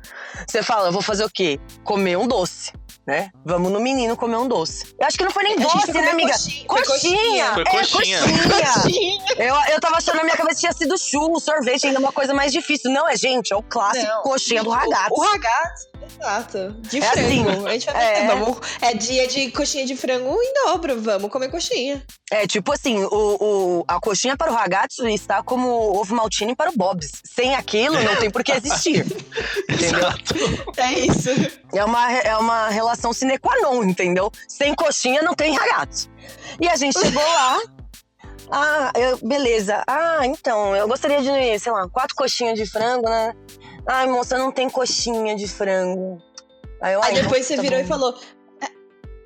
[0.48, 1.61] Você fala, eu vou fazer o quê?
[1.85, 2.72] Comer um doce.
[3.05, 3.31] Né?
[3.44, 4.94] Vamos no menino comer um doce.
[4.96, 6.33] Eu acho que não foi nem doce, né, amiga?
[6.33, 7.52] coxinha, foi Coxinha!
[7.55, 8.18] Foi É, coxinha.
[8.22, 9.24] coxinha.
[9.36, 12.32] Eu, eu tava achando na minha cabeça que tinha sido churro, sorvete, ainda uma coisa
[12.34, 12.90] mais difícil.
[12.90, 14.22] Não, é, gente, é o clássico Não.
[14.22, 15.12] coxinha do ragazzo.
[15.14, 15.86] O ragazzo,
[16.20, 16.72] exato.
[16.82, 17.50] De É frango.
[17.50, 18.26] assim, a gente vai é.
[18.26, 21.00] vamos, é dia de coxinha de frango em dobro.
[21.00, 22.02] Vamos comer coxinha.
[22.30, 26.54] É, tipo assim, o, o- a coxinha para o ragazzo está como o ovo maltine
[26.56, 27.10] para o Bob's.
[27.24, 29.04] Sem aquilo, não tem por que existir.
[29.68, 29.98] entendeu?
[29.98, 30.34] Exato.
[30.78, 31.28] É isso.
[31.74, 34.30] É uma, é uma relação sine qua non, entendeu?
[34.48, 36.10] Sem coxinha não tem ragazzo.
[36.60, 37.60] E a gente chegou lá.
[38.54, 39.82] Ah, eu- beleza.
[39.88, 43.32] Ah, então, eu gostaria de, sei lá, quatro coxinhas de frango, né?
[43.86, 46.18] Ai, moça, não tem coxinha de frango.
[46.80, 48.14] Aí, eu, Aí "Ah, então depois você tá virou bom." e falou: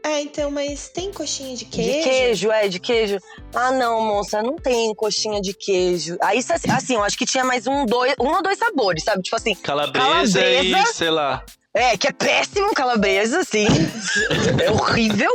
[0.04, 1.98] Ah, então, mas tem coxinha de queijo?
[1.98, 3.18] De queijo, é, de queijo.
[3.52, 6.16] Ah, não, moça, não tem coxinha de queijo.
[6.22, 9.22] Aí, assim, assim, eu acho que tinha mais um, dois, um ou dois sabores, sabe?
[9.22, 10.92] Tipo assim, Calabresa, e, Calabresa.
[10.94, 11.44] sei lá.
[11.74, 13.66] é, que é péssimo calabresa, assim.
[14.64, 15.32] é horrível,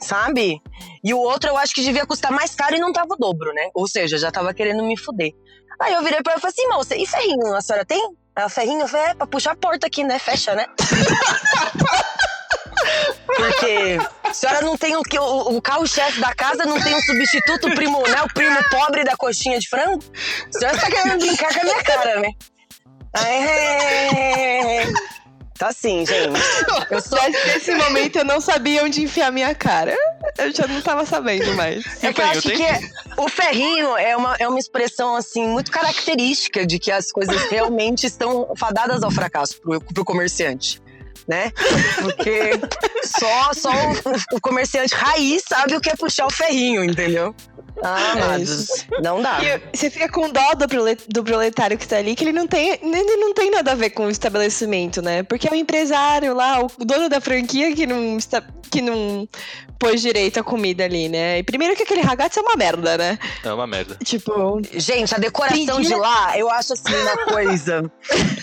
[0.00, 0.60] sabe?
[1.02, 3.52] E o outro eu acho que devia custar mais caro e não tava o dobro,
[3.52, 3.68] né?
[3.74, 5.32] Ou seja, já tava querendo me fuder.
[5.80, 8.00] Aí eu virei pra ela e falei assim, moça, e ferrinho a senhora tem?
[8.44, 10.18] O ferrinho, é, pra puxar a porta aqui, né?
[10.18, 10.66] Fecha, né?
[13.26, 17.00] Porque a senhora não tem o, que- o, o carro-chefe da casa, não tem um
[17.02, 18.22] substituto, primo, né?
[18.22, 20.02] O primo pobre da coxinha de frango.
[20.54, 22.28] A senhora tá querendo brincar com a minha cara, né?
[23.16, 24.92] Aí,
[25.58, 26.40] tá assim, gente.
[26.90, 27.18] Eu sou.
[27.46, 29.96] Nesse, momento eu não sabia onde enfiar minha cara.
[30.38, 31.84] Eu já não tava sabendo mais.
[32.02, 32.80] É que eu acho que é-
[33.16, 38.06] o ferrinho é uma, é uma expressão, assim, muito característica de que as coisas realmente
[38.06, 40.82] estão fadadas ao fracasso pro, pro comerciante.
[41.26, 41.52] Né?
[42.02, 42.50] Porque
[43.02, 47.34] só, só o, o comerciante raiz sabe o que é puxar o ferrinho, entendeu?
[47.82, 49.38] Ah, É amados, não dá.
[49.42, 50.52] E você fica com dó
[51.08, 53.90] do proletário que tá ali, que ele não tem, ele não tem nada a ver
[53.90, 55.22] com o estabelecimento, né?
[55.22, 59.28] Porque é o empresário lá, o dono da franquia que não, está, que não
[59.84, 61.38] pôs direito a comida ali, né?
[61.38, 63.18] E primeiro que aquele ragazzo é uma merda, né?
[63.42, 63.96] É uma merda.
[64.02, 67.92] Tipo, Gente, a decoração de lá, eu acho assim uma coisa.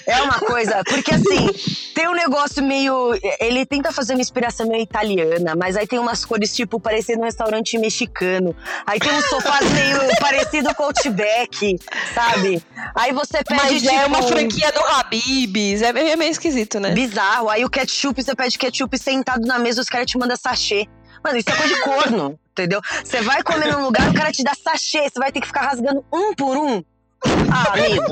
[0.05, 0.83] É uma coisa.
[0.83, 1.49] Porque assim,
[1.93, 3.13] tem um negócio meio.
[3.39, 7.25] Ele tenta fazer uma inspiração meio italiana, mas aí tem umas cores, tipo, parecendo um
[7.25, 8.55] restaurante mexicano.
[8.85, 11.77] Aí tem uns sofás meio parecido com o Outback,
[12.13, 12.61] sabe?
[12.95, 13.61] Aí você pede.
[13.61, 16.91] mas tipo, é uma franquia do Habibs, é, é meio esquisito, né?
[16.91, 17.49] Bizarro.
[17.49, 20.87] Aí o ketchup, você pede ketchup sentado na mesa, os caras te mandam sachê.
[21.23, 22.81] Mano, isso é coisa de corno, entendeu?
[23.03, 25.61] Você vai comer num lugar, o cara te dá sachê, você vai ter que ficar
[25.61, 26.83] rasgando um por um.
[27.51, 28.03] Ah, amigo.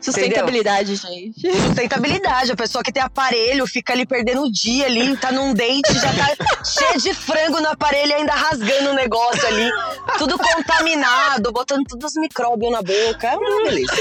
[0.00, 1.52] Sustentabilidade, gente.
[1.52, 2.52] Sustentabilidade.
[2.52, 6.12] A pessoa que tem aparelho fica ali perdendo o dia ali, tá num date, já
[6.14, 9.70] tá cheia de frango no aparelho ainda rasgando o negócio ali.
[10.18, 13.26] Tudo contaminado, botando todos os micróbios na boca.
[13.26, 13.92] É uma beleza.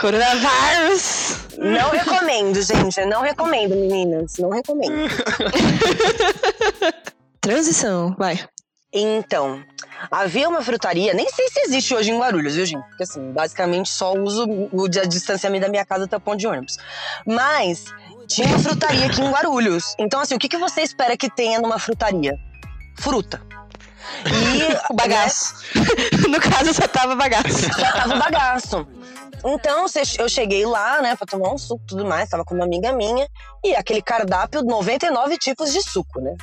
[0.00, 1.36] Coronavírus!
[1.56, 3.04] Não recomendo, gente.
[3.04, 4.38] Não recomendo, meninas.
[4.38, 4.92] Não recomendo.
[7.40, 8.38] Transição, vai.
[8.92, 9.62] Então,
[10.10, 12.84] havia uma frutaria, nem sei se existe hoje em Guarulhos, viu, gente?
[12.88, 16.76] Porque assim, basicamente só uso o distanciamento da minha casa até o ponto de ônibus.
[17.24, 17.84] Mas
[18.26, 19.94] tinha uma frutaria aqui em Guarulhos.
[19.98, 22.36] Então, assim, o que, que você espera que tenha numa frutaria?
[22.98, 23.40] Fruta.
[24.26, 25.54] E O bagaço.
[26.28, 27.72] no caso, só tava bagaço.
[27.72, 28.86] só tava bagaço.
[29.44, 29.86] Então
[30.18, 32.92] eu cheguei lá, né, pra tomar um suco e tudo mais, tava com uma amiga
[32.92, 33.26] minha,
[33.64, 36.34] e aquele cardápio, 99 tipos de suco, né?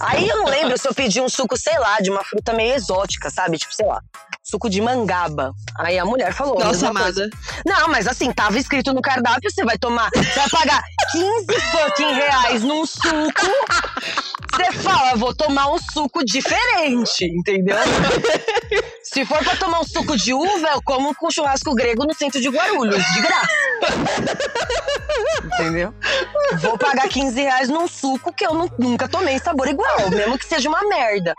[0.00, 2.74] Aí eu não lembro se eu pedi um suco, sei lá, de uma fruta meio
[2.74, 3.58] exótica, sabe?
[3.58, 4.00] Tipo, sei lá,
[4.42, 5.52] suco de mangaba.
[5.78, 6.54] Aí a mulher falou.
[6.54, 7.24] Nossa, mesma coisa.
[7.24, 7.36] amada.
[7.64, 12.12] Não, mas assim, tava escrito no cardápio, você vai tomar, você vai pagar 15 fucking
[12.12, 13.46] reais num suco.
[14.56, 17.76] Você fala, vou tomar um suco diferente, entendeu?
[19.02, 22.40] Se for pra tomar um suco de uva, eu como com churrasco grego no centro
[22.40, 23.48] de Guarulhos, de graça.
[25.44, 25.94] Entendeu?
[26.60, 30.44] Vou pagar 15 reais num suco que eu nu- nunca tomei sabor igual, mesmo que
[30.44, 31.34] seja uma merda.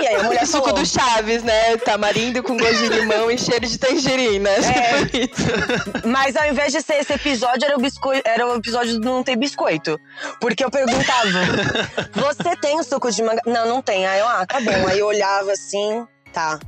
[0.00, 1.76] E aí a mulher O suco falou, do Chaves, né?
[1.78, 4.50] Tamarindo com gosto de limão e cheiro de tangerina.
[4.76, 5.04] É.
[5.06, 6.08] Tipo.
[6.08, 8.20] Mas ao invés de ser esse episódio, era o, biscoi...
[8.24, 9.98] era o episódio do Não Tem Biscoito.
[10.40, 11.30] Porque eu perguntava:
[12.12, 13.40] Você tem o suco de manga?
[13.46, 14.06] Não, não tem.
[14.06, 14.86] Aí eu, ah, tá bom.
[14.88, 16.58] Aí eu olhava assim, tá.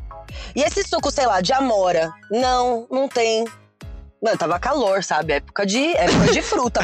[0.54, 2.12] E esse suco, sei lá, de amora?
[2.30, 3.44] Não, não tem.
[4.22, 5.34] Mano, tava calor, sabe?
[5.34, 6.80] Época de, época de fruta.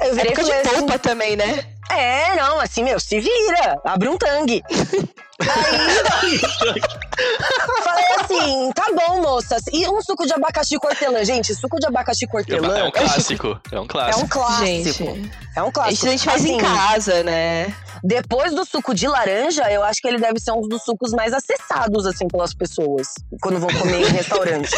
[0.00, 1.64] Aí Eu virei Época de falei assim, polpa também, né?
[1.90, 4.62] É, não, assim, meu, se vira, abre um tangue.
[5.40, 6.38] Aí,
[7.84, 9.62] falei assim, tá bom, moças.
[9.72, 13.60] E um suco de abacaxi cortelã, gente, suco de abacaxi cortelã É um clássico.
[13.70, 14.24] É um é clássico.
[14.24, 14.64] um clássico.
[14.64, 16.06] Gente, É um clássico.
[16.06, 17.74] gente, a gente faz em Assim, casa, né?
[18.04, 21.32] Depois do suco de laranja, eu acho que ele deve ser um dos sucos mais
[21.32, 23.08] acessados, assim, pelas pessoas.
[23.40, 24.70] Quando vão comer em restaurante.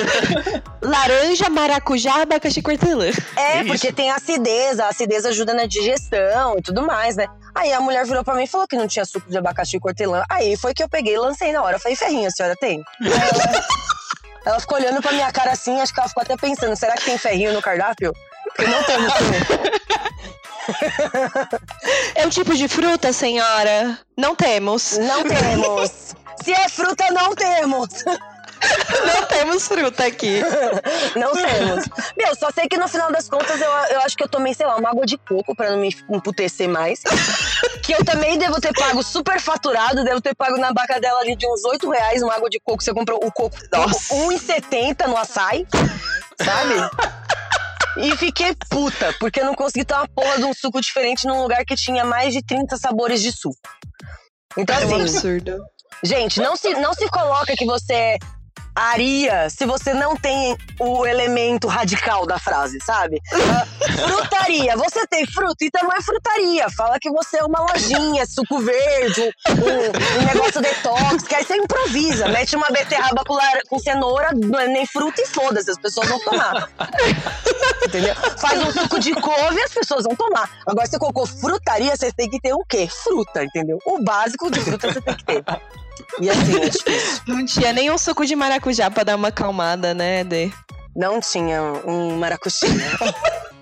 [0.80, 3.10] Laranja, maracujá, abacaxi cortelã.
[3.36, 7.26] É, Que porque tem acidez, a acidez ajuda na digestão e tudo mais, né?
[7.54, 9.80] Aí a mulher virou pra mim e falou que não tinha suco de abacaxi e
[9.80, 10.24] cortelã.
[10.30, 11.76] Aí foi que eu peguei e lancei na hora.
[11.76, 12.82] Eu falei, ferrinho, a senhora tem?
[13.02, 13.66] Ela,
[14.46, 17.04] ela ficou olhando pra minha cara assim, acho que ela ficou até pensando, será que
[17.04, 18.12] tem ferrinho no cardápio?
[18.56, 19.10] Porque não tem no
[22.14, 23.98] É um tipo de fruta, senhora?
[24.16, 24.98] Não temos.
[24.98, 26.14] Não temos.
[26.42, 27.88] Se é fruta, não temos.
[29.06, 30.40] Não temos fruta aqui.
[31.16, 31.84] Não temos.
[32.16, 34.66] Meu, só sei que no final das contas eu, eu acho que eu tomei, sei
[34.66, 37.00] lá, uma água de coco pra não me emputecer mais.
[37.82, 41.46] Que eu também devo ter pago super faturado, devo ter pago na bacadela ali de
[41.46, 42.82] uns 8 reais uma água de coco.
[42.82, 44.14] Você comprou o coco Nossa.
[44.14, 45.66] 1,70 no açaí,
[46.40, 46.74] sabe?
[47.96, 51.42] E fiquei puta, porque eu não consegui ter uma porra de um suco diferente num
[51.42, 53.56] lugar que tinha mais de 30 sabores de suco.
[54.56, 55.64] Então, É um assim, absurdo.
[56.02, 58.18] Gente, não se, não se coloca que você é
[58.74, 63.20] aria se você não tem o elemento radical da frase, sabe?
[63.32, 63.66] Ah,
[64.06, 64.76] frutaria.
[64.76, 66.70] Você tem fruta, então é frutaria.
[66.70, 71.56] Fala que você é uma lojinha, suco verde, um, um negócio detox, que aí você
[71.56, 72.28] improvisa.
[72.28, 74.30] Mete uma beterraba com, lar- com cenoura,
[74.60, 76.68] é nem fruta e foda-se, as pessoas vão tomar.
[77.86, 78.14] Entendeu?
[78.38, 80.48] Faz um suco de couve e as pessoas vão tomar.
[80.66, 82.88] Agora, você colocou frutaria, você tem que ter o quê?
[82.88, 83.78] Fruta, entendeu?
[83.84, 85.44] O básico de fruta você tem que ter.
[86.20, 87.22] E assim, é difícil.
[87.28, 88.61] Não tinha nem um suco de maracujá
[88.94, 90.50] pra dar uma acalmada, né, Dê?
[90.94, 92.66] Não tinha um maracuxi.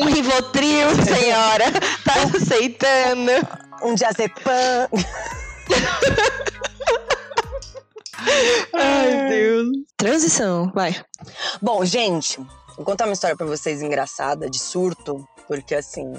[0.00, 1.66] Um Rivotril, senhora.
[2.04, 3.32] Tá aceitando.
[3.82, 4.88] um diazepam.
[8.74, 9.68] Ai, Deus.
[9.96, 10.96] Transição, vai.
[11.62, 12.38] Bom, gente,
[12.76, 16.14] vou contar uma história pra vocês engraçada, de surto, porque assim,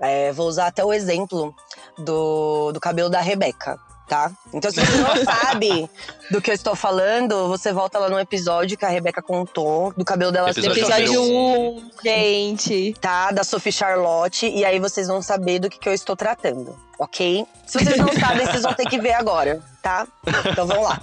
[0.00, 1.54] é, vou usar até o exemplo
[1.98, 3.78] do, do cabelo da Rebeca.
[4.08, 4.32] Tá?
[4.54, 5.90] Então, se você não sabe
[6.30, 10.02] do que eu estou falando, você volta lá no episódio que a Rebeca contou do
[10.04, 12.94] cabelo dela ser Episódio Episódio número 1, gente.
[13.02, 13.30] tá?
[13.32, 14.46] Da Sophie Charlotte.
[14.48, 17.44] E aí vocês vão saber do que, que eu estou tratando, ok?
[17.66, 20.06] Se vocês não sabem, vocês vão ter que ver agora, tá?
[20.50, 20.98] Então vamos lá.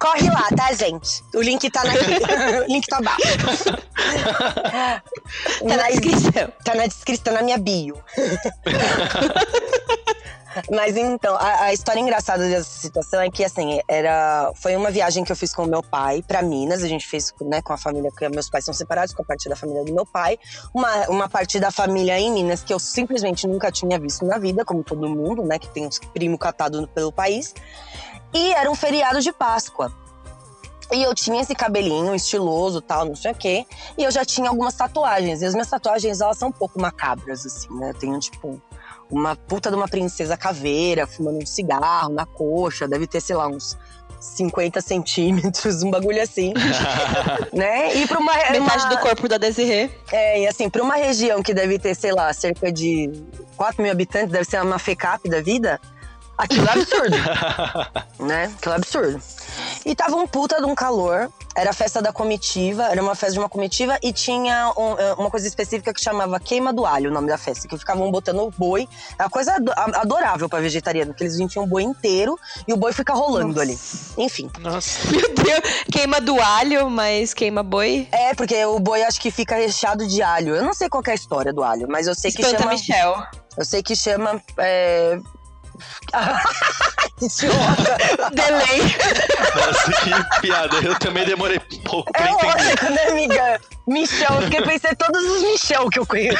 [0.00, 1.22] Corre lá, tá, gente?
[1.34, 1.92] O link tá na
[2.62, 3.38] o link tá abaixo.
[4.64, 5.02] Tá
[5.62, 6.48] na Mas- descrição.
[6.64, 8.02] Tá na descrição, na minha bio.
[10.70, 15.24] Mas então, a, a história engraçada dessa situação é que, assim, era, foi uma viagem
[15.24, 16.82] que eu fiz com o meu pai pra Minas.
[16.82, 19.48] A gente fez né, com a família, que meus pais são separados, com a parte
[19.48, 20.38] da família do meu pai.
[20.74, 24.64] Uma, uma parte da família em Minas que eu simplesmente nunca tinha visto na vida,
[24.64, 25.58] como todo mundo, né?
[25.58, 27.54] Que tem uns primo catado pelo país.
[28.32, 29.92] E era um feriado de Páscoa.
[30.92, 33.66] E eu tinha esse cabelinho estiloso, tal, não sei o quê.
[33.98, 35.42] E eu já tinha algumas tatuagens.
[35.42, 37.90] E as minhas tatuagens, elas são um pouco macabras, assim, né?
[37.90, 38.62] Eu tenho, tipo,
[39.10, 42.88] uma puta de uma princesa caveira, fumando um cigarro na coxa.
[42.88, 43.76] Deve ter, sei lá, uns
[44.18, 46.52] 50 centímetros, um bagulho assim,
[47.52, 47.94] né?
[47.94, 48.32] E pra uma...
[48.34, 49.90] Metade uma- do corpo da Desirê.
[50.10, 53.10] É, e assim, pra uma região que deve ter, sei lá, cerca de
[53.56, 55.80] 4 mil habitantes, deve ser uma FECAP da vida,
[56.38, 57.16] aquilo é absurdo
[58.20, 58.52] né?
[58.56, 59.22] Aquilo é absurdo.
[59.84, 61.30] E tava um puta de um calor.
[61.54, 65.14] Era a festa da comitiva, era uma festa de uma comitiva e tinha um- eh,
[65.16, 68.40] uma coisa específica que chamava queima do alho, o nome da festa, que ficavam botando
[68.42, 68.86] o boi.
[69.18, 72.76] É uma coisa ado- adorável pra vegetariano, porque eles vinham o boi inteiro e o
[72.76, 73.78] boi fica rolando ali.
[74.18, 74.50] Enfim.
[74.60, 74.98] Nossa.
[75.10, 78.06] Meu Deus, queima do alho, mas queima boi.
[78.12, 80.54] É, porque o boi acho que fica recheado de alho.
[80.54, 82.58] Eu não sei qual que é a história do alho, mas eu sei que Espanta
[82.64, 82.72] chama.
[82.74, 83.16] Michel.
[83.56, 84.42] Eu sei que chama.
[84.58, 85.18] É...
[87.20, 88.30] Idiota.
[88.32, 88.80] Delay.
[89.54, 90.76] Nossa, que piada.
[90.76, 92.52] Eu também demorei pouco pra É entender.
[92.52, 93.60] lógico, né, amiga?
[93.86, 96.38] Michel, porque pensei todos os Michel que eu conheço.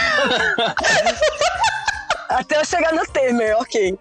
[2.28, 3.98] Até eu chegar no Temer, ok.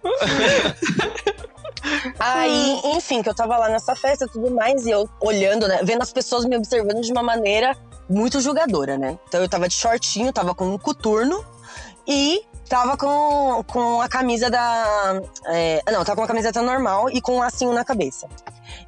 [2.20, 5.80] Aí, enfim, que eu tava lá nessa festa e tudo mais, e eu olhando, né,
[5.84, 7.78] vendo as pessoas me observando de uma maneira
[8.10, 9.18] muito julgadora, né?
[9.28, 11.46] Então eu tava de shortinho, tava com um coturno
[12.08, 15.22] e tava com, com a camisa da.
[15.46, 18.28] é, não, tava com a camiseta normal e com um lacinho na cabeça.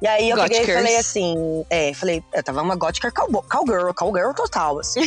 [0.00, 4.32] E aí eu peguei e falei assim, é, falei, eu tava uma gótica cowgirl, cowgirl
[4.32, 5.00] total, assim,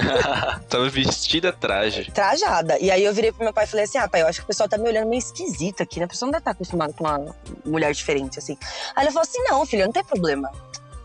[0.68, 2.10] Tava vestida traje.
[2.12, 2.78] trajada.
[2.78, 4.44] E aí eu virei pro meu pai e falei assim, ah, pai, eu acho que
[4.44, 6.06] o pessoal tá me olhando meio esquisita aqui, né?
[6.06, 8.56] A pessoa não deve estar acostumada com uma mulher diferente, assim.
[8.94, 10.50] Aí ele falou assim, não, filho, não tem problema.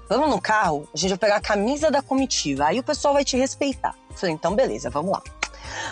[0.07, 3.25] Vamos no carro, a gente vai pegar a camisa da comitiva, aí o pessoal vai
[3.25, 3.95] te respeitar.
[4.09, 5.21] Eu falei, então beleza, vamos lá.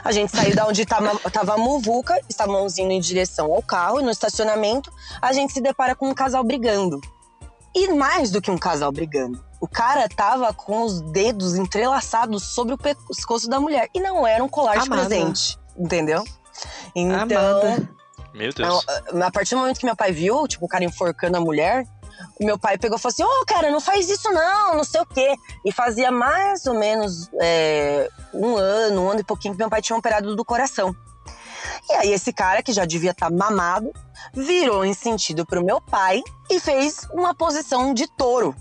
[0.03, 3.99] A gente saiu da onde tava, tava a muvuca, estávamos indo em direção ao carro,
[3.99, 6.99] e no estacionamento a gente se depara com um casal brigando.
[7.75, 12.73] E mais do que um casal brigando, o cara tava com os dedos entrelaçados sobre
[12.73, 13.89] o pescoço da mulher.
[13.93, 15.07] E não era um colar de Amada.
[15.07, 16.23] presente, entendeu?
[16.95, 17.89] Então, Amada.
[18.33, 18.85] Meu Deus.
[19.21, 21.85] a partir do momento que meu pai viu, tipo, o cara enforcando a mulher,
[22.39, 25.01] o meu pai pegou e falou assim: Ô, cara, não faz isso não, não sei
[25.01, 25.35] o quê.
[25.65, 29.81] E fazia mais ou menos é, um ano, um ano e pouquinho que meu pai
[29.81, 30.95] tinha operado do coração.
[31.89, 33.91] E aí, esse cara, que já devia estar mamado,
[34.33, 38.55] virou em sentido pro meu pai e fez uma posição de touro.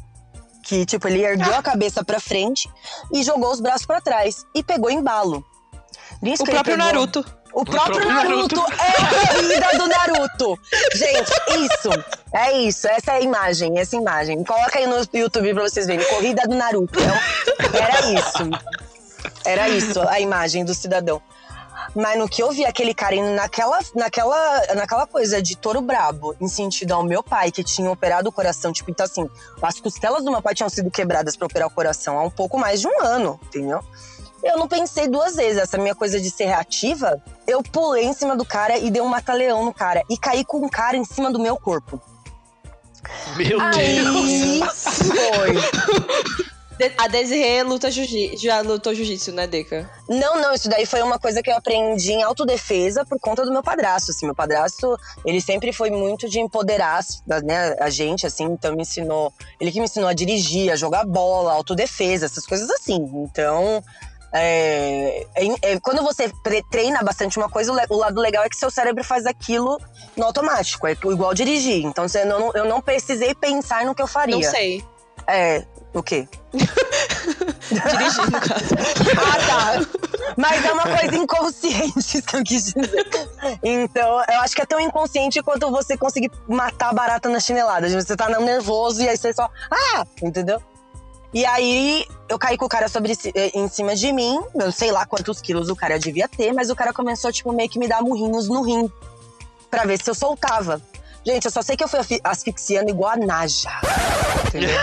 [0.65, 2.69] Que, tipo, ele ergueu a cabeça pra frente
[3.13, 4.45] e jogou os braços pra trás.
[4.55, 5.45] E pegou embalo.
[6.21, 7.25] Nisso O próprio pegou- Naruto.
[7.53, 8.73] O próprio, Naruto, Naruto.
[8.83, 10.59] é a corrida do Naruto.
[10.95, 11.33] Gente,
[11.65, 12.05] isso.
[12.33, 12.87] É isso.
[12.89, 13.79] Essa é a imagem.
[13.79, 14.45] Essa imagem.
[14.45, 16.07] Coloca aí no YouTube pra vocês verem.
[16.07, 16.99] Corrida do Naruto.
[17.01, 18.51] Um- Era isso.
[19.45, 21.21] Era isso, a imagem do cidadão.
[21.95, 26.37] Mas no que eu vi aquele cara indo naquela, naquela, naquela coisa de touro brabo,
[26.39, 29.29] em sentido ao meu pai, que tinha operado o coração, tipo, então assim,
[29.63, 32.59] as costelas do meu pai tinham sido quebradas pra operar o coração há um pouco
[32.59, 33.81] mais de um ano, entendeu?
[34.43, 35.61] Eu não pensei duas vezes.
[35.61, 39.09] Essa minha coisa de ser reativa, eu pulei em cima do cara e dei um
[39.09, 40.03] mata-leão no cara.
[40.09, 42.01] E caí com um cara em cima do meu corpo.
[43.37, 44.73] Meu Aí Deus.
[44.73, 46.49] foi.
[46.97, 49.91] A Desirê luta jiu já lutou jiu-jitsu, né, Deca?
[50.09, 53.51] Não, não, isso daí foi uma coisa que eu aprendi em autodefesa por conta do
[53.51, 54.27] meu padrasto, assim.
[54.27, 57.01] Meu padrasto, ele sempre foi muito de empoderar
[57.43, 59.33] né, a gente, assim, então me ensinou...
[59.61, 62.97] Ele que me ensinou a dirigir, a jogar bola, autodefesa, essas coisas assim.
[63.25, 63.83] Então...
[64.33, 68.49] é, é- é- quando você tre- treina bastante uma coisa, o, o lado legal é
[68.49, 69.79] que seu cérebro faz aquilo
[70.17, 71.85] no automático, é igual dirigir.
[71.85, 74.35] Então você não- eu não precisei pensar no que eu faria.
[74.37, 74.85] Não sei.
[75.27, 75.65] É,
[75.95, 76.27] o quê?
[77.71, 78.75] Dirigir, no caso.
[79.19, 80.35] Ah, tá.
[80.37, 83.07] Mas é uma coisa inconsciente, isso que eu quis dizer.
[83.63, 87.89] Então, eu acho que é tão inconsciente quanto você conseguir matar a barata na chinelada.
[87.89, 89.49] Você tá nervoso e aí você só.
[89.71, 90.07] Ah!
[90.23, 90.63] Entendeu?
[91.33, 94.41] E aí, eu caí com o cara sobre, eh, em cima de mim.
[94.55, 97.53] Eu não sei lá quantos quilos o cara devia ter, mas o cara começou, tipo,
[97.53, 98.91] meio que me dar murrinhos no rim.
[99.71, 100.81] Pra ver se eu soltava.
[101.27, 103.69] Gente, eu só sei que eu fui asfi- asfixiando igual a Naja.
[104.47, 104.71] Entendeu?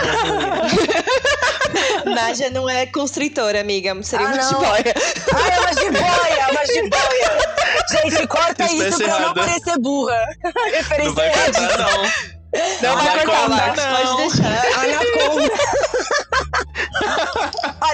[2.04, 4.00] Naja não é constritora, amiga.
[4.04, 4.48] Seria Ah, uma não.
[4.48, 4.94] jiboia.
[5.34, 7.30] Ai, é uma jiboia, é uma jiboia.
[7.90, 10.26] Gente, corta isso pra eu não parecer burra.
[10.72, 12.02] Referência Não vai cortar, não.
[12.82, 13.96] Não vai cortar, não.
[13.96, 14.64] Pode deixar.
[14.78, 15.52] Anaconda.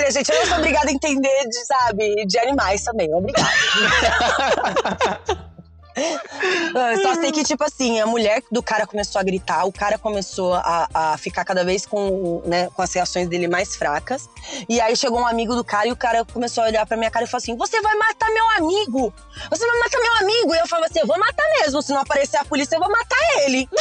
[0.03, 3.15] Olha, gente, eu não sou obrigada a entender de, sabe, de animais também.
[3.15, 3.49] Obrigada.
[5.95, 9.99] Eu só sei que, tipo assim, a mulher do cara começou a gritar, o cara
[9.99, 14.27] começou a, a ficar cada vez com, né, com as reações dele mais fracas.
[14.69, 17.11] E aí chegou um amigo do cara e o cara começou a olhar pra minha
[17.11, 19.13] cara e falou assim: Você vai matar meu amigo!
[19.51, 20.55] Você vai matar meu amigo!
[20.55, 21.83] E eu falava assim: Eu vou matar mesmo.
[21.83, 23.69] Se não aparecer a polícia, eu vou matar ele.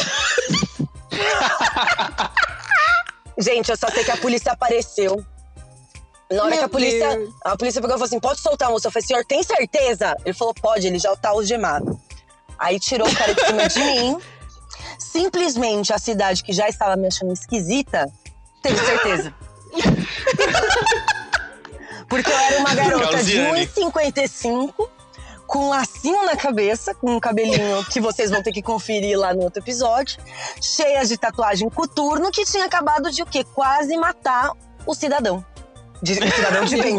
[3.38, 5.24] Gente, eu só sei que a polícia apareceu.
[6.32, 7.16] Na hora Meu que a polícia.
[7.16, 7.34] Deus.
[7.44, 8.88] A polícia pegou e falou assim: pode soltar a moça.
[8.88, 10.16] Eu falei, senhor, tem certeza?
[10.24, 12.00] Ele falou, pode, ele já tá algemado.
[12.58, 14.18] Aí tirou o cara de cima de mim.
[14.98, 18.10] Simplesmente a cidade que já estava me achando esquisita,
[18.62, 19.34] teve certeza.
[22.08, 23.66] Porque eu era uma garota de Causiane.
[23.66, 24.88] 1,55,
[25.46, 29.34] com um lacinho na cabeça, com um cabelinho que vocês vão ter que conferir lá
[29.34, 30.18] no outro episódio,
[30.60, 33.44] cheia de tatuagem coturno, que tinha acabado de o quê?
[33.44, 34.52] Quase matar
[34.86, 35.44] o cidadão.
[36.02, 36.98] De, o cidadão de bem,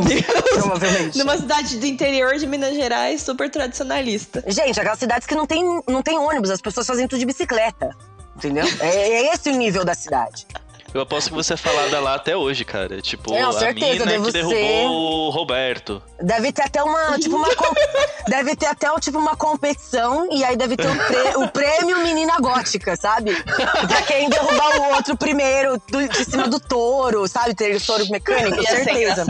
[0.54, 1.18] provavelmente.
[1.18, 4.42] Numa cidade do interior de Minas Gerais, super tradicionalista.
[4.48, 7.94] Gente, aquelas cidades que não tem, não tem ônibus, as pessoas fazem tudo de bicicleta.
[8.38, 8.66] Entendeu?
[8.80, 10.48] É, é esse o nível da cidade.
[10.94, 13.02] Eu aposto que você é falada lá até hoje, cara.
[13.02, 14.86] Tipo, Não, a certeza, mina devo que derrubou ser.
[14.86, 16.02] o Roberto.
[16.22, 17.74] Deve ter até uma, tipo, uma com-
[18.30, 22.38] deve ter até tipo uma competição e aí deve ter o, prê- o prêmio menina
[22.40, 23.34] gótica, sabe?
[23.44, 27.56] Pra quem derrubar o outro primeiro do- de cima do touro, sabe?
[27.56, 29.26] Ter o touro mecânico, Ia certeza.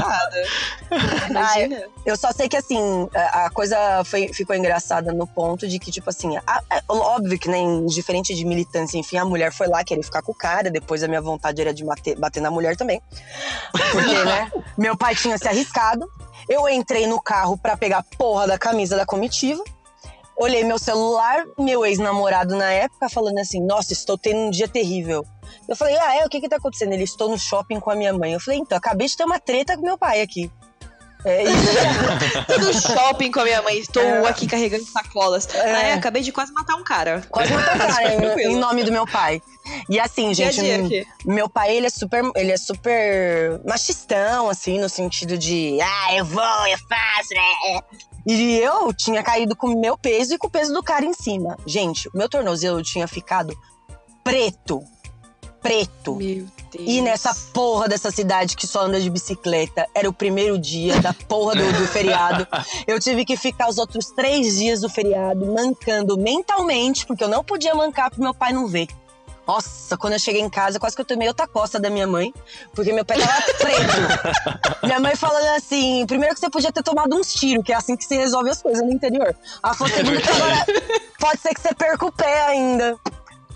[1.30, 1.84] Imagina.
[2.06, 6.10] Eu só sei que assim, a coisa foi- ficou engraçada no ponto de que, tipo
[6.10, 10.04] assim, a- a- óbvio que nem diferente de militância, enfim, a mulher foi lá querer
[10.04, 13.02] ficar com o cara, depois a minha vontade era de bater, bater na mulher também.
[13.72, 14.52] Porque, né?
[14.78, 16.08] Meu pai tinha se arriscado.
[16.48, 19.64] Eu entrei no carro pra pegar a porra da camisa da comitiva.
[20.36, 25.24] Olhei meu celular, meu ex-namorado na época, falando assim: Nossa, estou tendo um dia terrível.
[25.70, 26.26] Eu falei: Ah, é?
[26.26, 26.92] O que que tá acontecendo?
[26.92, 28.34] Ele, estou no shopping com a minha mãe.
[28.34, 30.52] Eu falei: Então, acabei de ter uma treta com meu pai aqui.
[31.26, 31.54] É isso.
[32.48, 34.28] Tô no shopping com a minha mãe, estou É.
[34.30, 35.48] aqui carregando sacolas.
[35.54, 35.60] É.
[35.74, 37.22] Ah, é, acabei de quase matar um cara.
[37.30, 38.52] Quase matou o cara em, Tranquilo.
[38.52, 39.42] em nome do meu pai.
[39.90, 40.80] E assim, gente, dia
[41.26, 46.16] hum, meu pai, ele é super, ele é super machistão, assim, no sentido de, ah,
[46.16, 47.80] eu vou, eu faço, né?
[48.28, 51.14] E eu tinha caído com o meu peso e com o peso do cara em
[51.14, 51.58] cima.
[51.66, 53.54] Gente, o meu tornozelo tinha ficado
[54.24, 54.82] preto.
[55.64, 56.16] Preto.
[56.16, 56.86] Meu Deus.
[56.86, 61.14] E nessa porra dessa cidade que só anda de bicicleta, era o primeiro dia da
[61.14, 62.46] porra do, do feriado.
[62.86, 67.44] Eu tive que ficar os outros três dias do feriado mancando mentalmente, porque eu não
[67.44, 68.88] podia mancar pro meu pai não ver.
[69.46, 72.34] Nossa, quando eu cheguei em casa, quase que eu tomei outra costa da minha mãe,
[72.74, 74.84] porque meu pé tava preto.
[74.84, 77.98] minha mãe falando assim: primeiro que você podia ter tomado uns tiros, que é assim
[77.98, 79.36] que se resolve as coisas no interior.
[79.62, 80.66] Ela falou: segundo que agora
[81.20, 82.98] pode ser que você perca o pé ainda.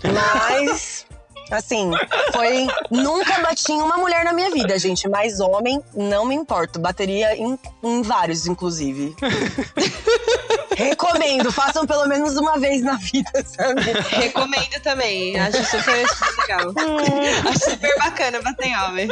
[0.04, 1.06] Mas.
[1.50, 1.90] Assim,
[2.32, 2.66] foi.
[2.90, 5.08] Nunca bati em uma mulher na minha vida, gente.
[5.08, 6.78] Mas homem, não me importo.
[6.78, 9.14] Bateria em, em vários, inclusive.
[10.76, 13.82] Recomendo, façam pelo menos uma vez na vida, sabe?
[14.10, 15.38] Recomendo também.
[15.38, 16.72] Acho super, super legal.
[17.50, 19.10] Acho super bacana bater em homens.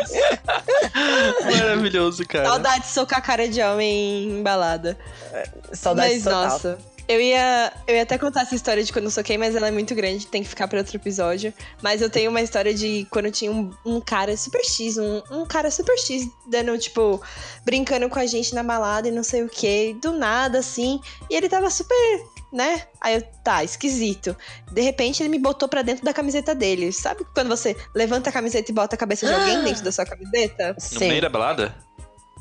[1.42, 2.46] Maravilhoso, cara.
[2.48, 4.96] Saudade de socar a cara de homem embalada.
[5.72, 6.42] Saudade mas, total.
[6.44, 6.95] nossa.
[7.08, 9.70] Eu ia, eu ia até contar essa história de quando eu soquei, mas ela é
[9.70, 11.54] muito grande, tem que ficar pra outro episódio.
[11.80, 15.46] Mas eu tenho uma história de quando tinha um, um cara super X, um, um
[15.46, 17.22] cara super X, dando, tipo,
[17.64, 21.00] brincando com a gente na balada e não sei o que, do nada, assim.
[21.30, 22.82] E ele tava super, né?
[23.00, 24.36] Aí eu, tá, esquisito.
[24.72, 26.92] De repente ele me botou pra dentro da camiseta dele.
[26.92, 30.04] Sabe quando você levanta a camiseta e bota a cabeça de alguém dentro da sua
[30.04, 30.74] camiseta?
[30.74, 31.08] No Sim.
[31.08, 31.86] meio da balada?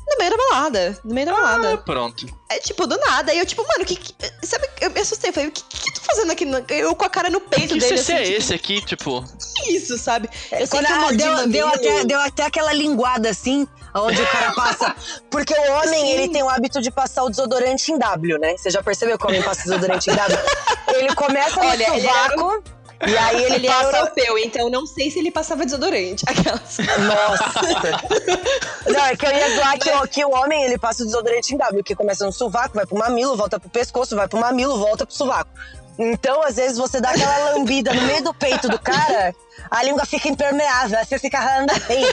[0.08, 0.98] No meio da balada.
[1.04, 1.72] No meio da balada.
[1.74, 2.26] Ah, pronto.
[2.48, 3.34] É tipo, do nada.
[3.34, 3.96] E eu, tipo, mano, que.
[3.96, 4.14] que-
[4.46, 5.32] sabe, eu me assustei.
[5.32, 6.44] Falei, o que, que, que tu fazendo aqui?
[6.44, 8.84] no- Eu com a cara no peito Que dele, CC assim, é tipo, esse aqui,
[8.84, 9.24] tipo?
[9.56, 10.28] que isso, sabe?
[10.52, 14.26] Eu sei Quando que eu deu, deu, até, deu até aquela linguada assim, onde o
[14.28, 14.94] cara passa.
[15.28, 16.10] Porque o homem, Sim.
[16.12, 18.56] ele tem o hábito de passar o desodorante em W, né?
[18.56, 20.38] Você já percebeu que o homem passa desodorante em W?
[20.94, 22.62] Ele começa no Olha, ele sovaco,
[23.06, 23.96] e aí ele, Ele, é passa.
[23.98, 26.24] europeu, então não sei se ele passava desodorante.
[26.28, 26.78] Aquelas.
[26.98, 28.90] Nossa!
[28.90, 31.54] Não, é que eu ia zoar que, o- que o homem ele passa o desodorante
[31.54, 34.78] em W, que começa no sovaco, vai pro mamilo, volta pro pescoço, vai pro mamilo,
[34.78, 35.50] volta pro sovaco.
[35.98, 39.34] Então, às vezes, você dá aquela lambida no meio do peito do cara,
[39.70, 42.04] a língua fica impermeável, você fica ralando bem.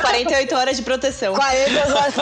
[0.00, 1.34] 48 horas de proteção.
[1.34, 2.20] 40 horas de.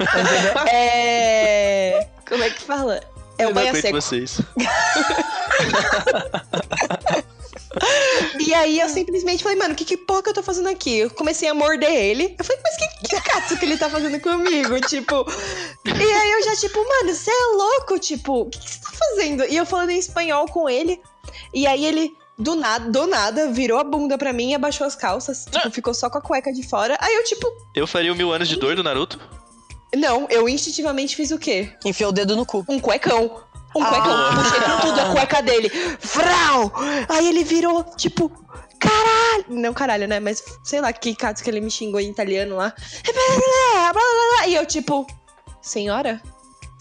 [0.00, 0.54] Entendeu?
[0.72, 2.06] É.
[2.28, 3.00] Como é que fala?
[3.38, 4.00] É eu o aguento seco.
[4.00, 4.40] vocês.
[8.38, 10.98] E aí eu simplesmente falei, mano, que, que porra que eu tô fazendo aqui?
[10.98, 12.34] Eu comecei a morder ele.
[12.38, 14.80] Eu falei, mas que, que cato que ele tá fazendo comigo?
[14.82, 15.26] Tipo.
[15.84, 17.98] E aí eu já, tipo, mano, você é louco?
[17.98, 19.44] Tipo, o que, que você tá fazendo?
[19.44, 21.00] E eu falando em espanhol com ele.
[21.52, 22.12] E aí ele.
[22.36, 25.46] Do nada, do nada, virou a bunda pra mim e abaixou as calças.
[25.48, 26.96] Tipo, ficou só com a cueca de fora.
[27.00, 29.20] Aí eu, tipo, Eu faria o mil anos de dor do Naruto?
[29.96, 31.72] Não, eu instintivamente fiz o quê?
[31.84, 32.64] Enfiou o dedo no cu.
[32.68, 33.42] Um cuecão.
[33.76, 33.88] Um Ah.
[33.88, 34.42] cuecão.
[34.42, 35.70] Puxei com tudo a cueca dele.
[36.00, 36.72] Vrau!
[37.08, 38.30] Aí ele virou, tipo,
[38.78, 39.44] caralho.
[39.48, 40.20] Não caralho, né?
[40.20, 42.72] Mas sei lá que caso que ele me xingou em italiano lá.
[44.46, 45.06] E eu, tipo,
[45.60, 46.20] senhora?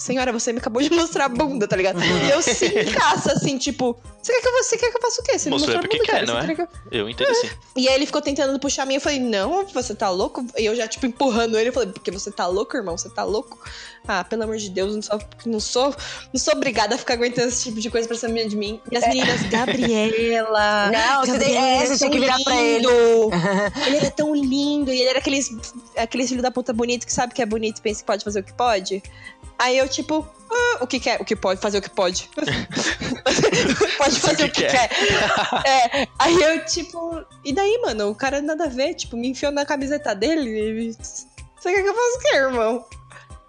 [0.03, 1.97] Senhora, você me acabou de mostrar a bunda, tá ligado?
[2.03, 5.21] E eu sim, caça, assim, tipo, você quer que eu, você quer que eu faça
[5.21, 5.39] o quê?
[5.39, 6.25] Você me Mostrou mostrou a bunda, quer, cara.
[6.25, 6.55] não é?
[6.55, 7.49] que eu- Eu entendo assim.
[7.77, 8.95] E aí ele ficou tentando puxar a mim.
[8.95, 10.45] Eu falei, não, você tá louco?
[10.57, 11.69] E eu já, tipo, empurrando ele.
[11.69, 12.97] Eu falei, porque você tá louco, irmão?
[12.97, 13.57] Você tá louco?
[14.05, 15.95] Ah, pelo amor de Deus, não sou, não sou,
[16.33, 18.81] não sou obrigada a ficar aguentando esse tipo de coisa pra cima de mim.
[18.91, 20.91] E as meninas, Gabriela.
[20.91, 22.77] Não, você, tem, Gabriela, é, ele você é tinha que tão virar pra ele.
[22.87, 23.29] lindo.
[23.87, 24.91] Ele era tão lindo.
[24.91, 25.49] E ele era aqueles,
[25.97, 28.39] aqueles filho da puta bonito que sabe que é bonito e pensa que pode fazer
[28.41, 29.01] o que pode.
[29.64, 31.22] Aí eu, tipo, ah, o que quer?
[31.22, 31.61] O que pode?
[31.61, 32.30] Fazer o que pode.
[33.97, 34.89] pode fazer o que, quer.
[35.66, 38.09] É, aí eu, tipo, e daí, mano?
[38.09, 40.89] O cara nada a ver, tipo, me enfiou na camiseta dele.
[40.89, 42.86] e- Você quer que eu faça o quê, irmão?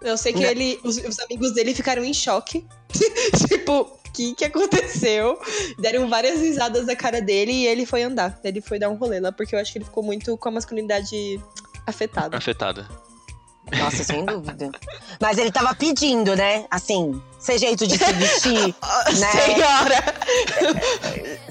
[0.01, 0.49] Eu sei que Não.
[0.49, 2.65] ele, os, os amigos dele ficaram em choque.
[3.49, 5.37] tipo, o que que aconteceu?
[5.77, 8.39] Deram várias risadas da cara dele e ele foi andar.
[8.41, 10.51] Ele foi dar um rolê lá, porque eu acho que ele ficou muito com a
[10.53, 11.41] masculinidade
[11.85, 12.37] afetada.
[12.37, 12.87] Afetada.
[13.79, 14.69] Nossa, sem dúvida.
[15.19, 16.65] Mas ele tava pedindo, né?
[16.69, 18.75] Assim, ser jeito de se vestir,
[19.19, 19.31] né?
[19.31, 20.03] Senhora!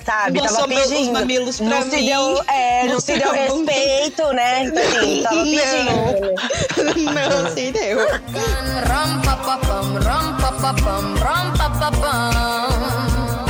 [0.04, 0.40] sabe?
[0.40, 1.12] Mostrou tava pedindo.
[1.12, 2.06] mamilos pra não se mim.
[2.06, 3.72] deu, é, não se deu bunda.
[3.72, 4.64] respeito, né?
[4.64, 7.12] Então, assim, tava pedindo.
[7.12, 7.98] Não, sim, deu.
[7.98, 13.44] Rum pa pa pum, rum pa pa pum, rum pa pa pum.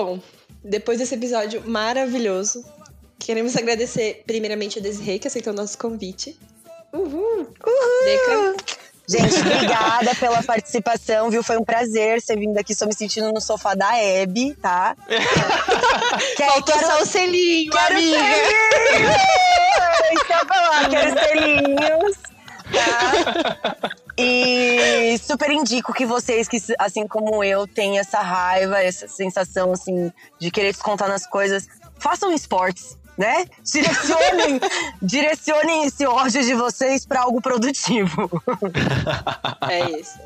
[0.00, 0.20] Bom,
[0.62, 2.64] depois desse episódio maravilhoso,
[3.18, 6.38] queremos agradecer primeiramente a Desirê, que aceitou o nosso convite.
[6.92, 7.48] Uhul!
[8.04, 8.54] Deca,
[9.08, 11.42] Gente, obrigada pela participação, viu?
[11.42, 12.74] Foi um prazer você vindo aqui.
[12.74, 14.94] Estou me sentindo no sofá da Hebe, tá?
[16.36, 18.18] Quero, faltou quero, só o selinho, quero amiga!
[18.18, 19.16] selinhos!
[20.12, 22.16] Isso falar, quero selinhos,
[22.72, 23.92] tá?
[24.20, 30.12] E super indico que vocês, que assim como eu, têm essa raiva, essa sensação, assim,
[30.40, 31.68] de querer descontar nas coisas,
[32.00, 32.98] façam esportes.
[33.16, 33.46] Né?
[33.64, 34.60] Direcionem,
[35.02, 38.28] direcionem esse ódio de vocês para algo produtivo.
[39.68, 40.18] É isso.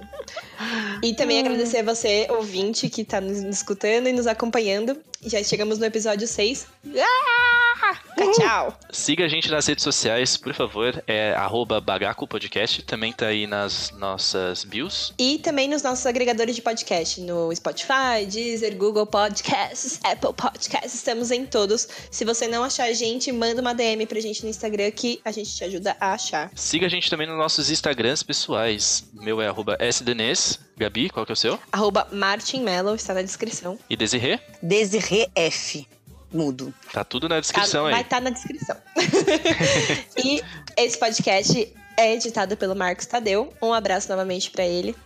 [1.02, 4.96] E também agradecer a você, ouvinte, que tá nos escutando e nos acompanhando.
[5.24, 6.66] Já chegamos no episódio 6.
[6.96, 7.71] Ah!
[8.34, 8.78] Tchau!
[8.90, 11.02] Siga a gente nas redes sociais, por favor.
[11.06, 12.82] É arroba Bagaco Podcast.
[12.82, 15.12] Também tá aí nas nossas bios.
[15.18, 21.30] E também nos nossos agregadores de podcast, no Spotify, Deezer, Google Podcasts, Apple Podcasts, estamos
[21.30, 21.88] em todos.
[22.10, 25.32] Se você não achar a gente, manda uma DM pra gente no Instagram que a
[25.32, 26.50] gente te ajuda a achar.
[26.54, 29.04] Siga a gente também nos nossos Instagrams pessoais.
[29.16, 30.58] O meu é arroba sdnes.
[30.76, 31.58] Gabi, qual que é o seu?
[31.70, 33.78] Arroba Martin Mello, está na descrição.
[33.88, 34.40] E Desirê?
[34.62, 35.86] Desirê F.
[36.32, 36.72] Mudo.
[36.92, 37.92] Tá tudo na descrição Tá- aí.
[37.92, 38.76] Vai estar na descrição.
[40.16, 40.42] e
[40.76, 43.52] esse podcast é editado pelo Marcos Tadeu.
[43.62, 44.96] Um abraço novamente pra ele.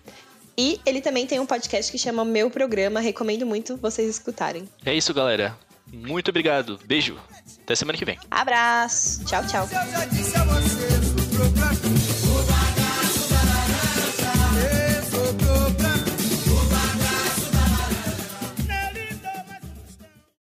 [0.56, 3.00] E ele também tem um podcast que chama Meu Programa.
[3.00, 4.68] Recomendo muito vocês escutarem.
[4.84, 5.56] É isso, galera.
[5.92, 6.78] Muito obrigado.
[6.84, 7.18] Beijo.
[7.62, 8.18] Até semana que vem.
[8.30, 9.24] Abraço.
[9.24, 9.68] Tchau, tchau.